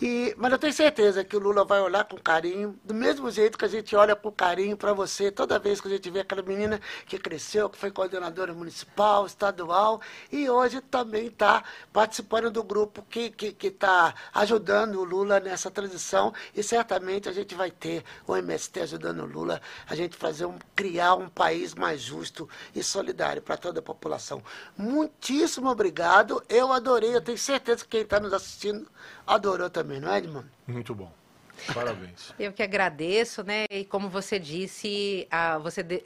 [0.00, 3.58] E, mas eu tenho certeza que o Lula vai olhar com carinho, do mesmo jeito
[3.58, 6.42] que a gente olha com carinho para você, toda vez que a gente vê aquela
[6.42, 13.04] menina que cresceu, que foi coordenadora municipal, estadual, e hoje também está participando do grupo
[13.10, 18.36] que está tá ajudando o Lula nessa transição, e certamente a gente vai ter o
[18.36, 23.42] MST ajudando o Lula, a gente fazer um, criar um país mais justo e solidário
[23.42, 24.42] para toda a população.
[24.76, 28.86] Muitíssimo obrigado, eu adorei, eu tenho certeza que quem está nos assistindo
[29.28, 30.48] adorou também, não é, Edmundo?
[30.66, 31.12] Muito bom.
[31.74, 32.32] Parabéns.
[32.38, 33.64] Eu que agradeço, né?
[33.70, 36.02] E como você disse, a, você de,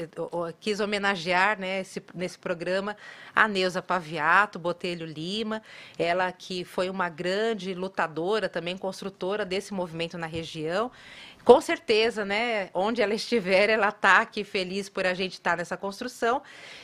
[0.61, 2.97] quis homenagear, né, esse, nesse programa
[3.35, 5.62] a Neuza Paviato, Botelho Lima,
[5.99, 10.91] ela que foi uma grande lutadora, também construtora desse movimento na região
[11.45, 15.57] com certeza, né, onde ela estiver, ela está aqui feliz por a gente estar tá
[15.57, 16.40] nessa construção.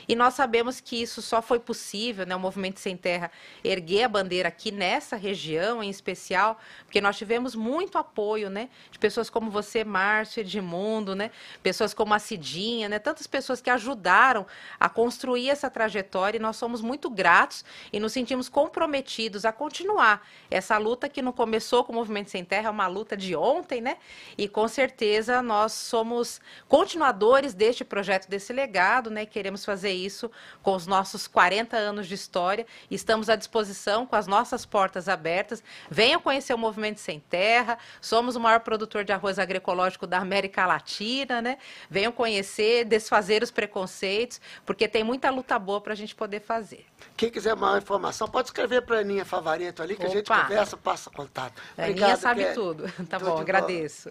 [0.09, 3.31] E nós sabemos que isso só foi possível, né, o Movimento Sem Terra
[3.63, 8.99] erguer a bandeira aqui nessa região em especial, porque nós tivemos muito apoio, né, de
[8.99, 11.31] pessoas como você, Márcio, Edmundo, né,
[11.63, 14.45] pessoas como a Cidinha, né, tantas pessoas que ajudaram
[14.81, 20.27] a construir essa trajetória e nós somos muito gratos e nos sentimos comprometidos a continuar
[20.51, 23.81] essa luta que não começou com o Movimento Sem Terra, é uma luta de ontem,
[23.81, 23.99] né,
[24.37, 29.27] e com certeza nós somos continuadores deste projeto, desse legado, né?
[29.27, 30.31] Queremos fazer isso
[30.63, 32.67] com os nossos 40 anos de história.
[32.91, 35.63] Estamos à disposição com as nossas portas abertas.
[35.91, 37.79] Venham conhecer o Movimento Sem Terra.
[38.01, 41.59] Somos o maior produtor de arroz agroecológico da América Latina, né?
[41.91, 46.85] Venham conhecer, desfazer os preconceitos, porque tem muita luta boa para a gente poder fazer.
[47.17, 50.11] Quem quiser maior informação, pode escrever para a Aninha Favareto ali, que Opa.
[50.11, 51.61] a gente conversa, passa contato.
[51.77, 52.89] A Aninha sabe é tudo.
[53.09, 54.11] Tá bom, agradeço.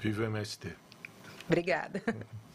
[0.00, 0.74] Viva o MST.
[1.46, 2.02] Obrigada.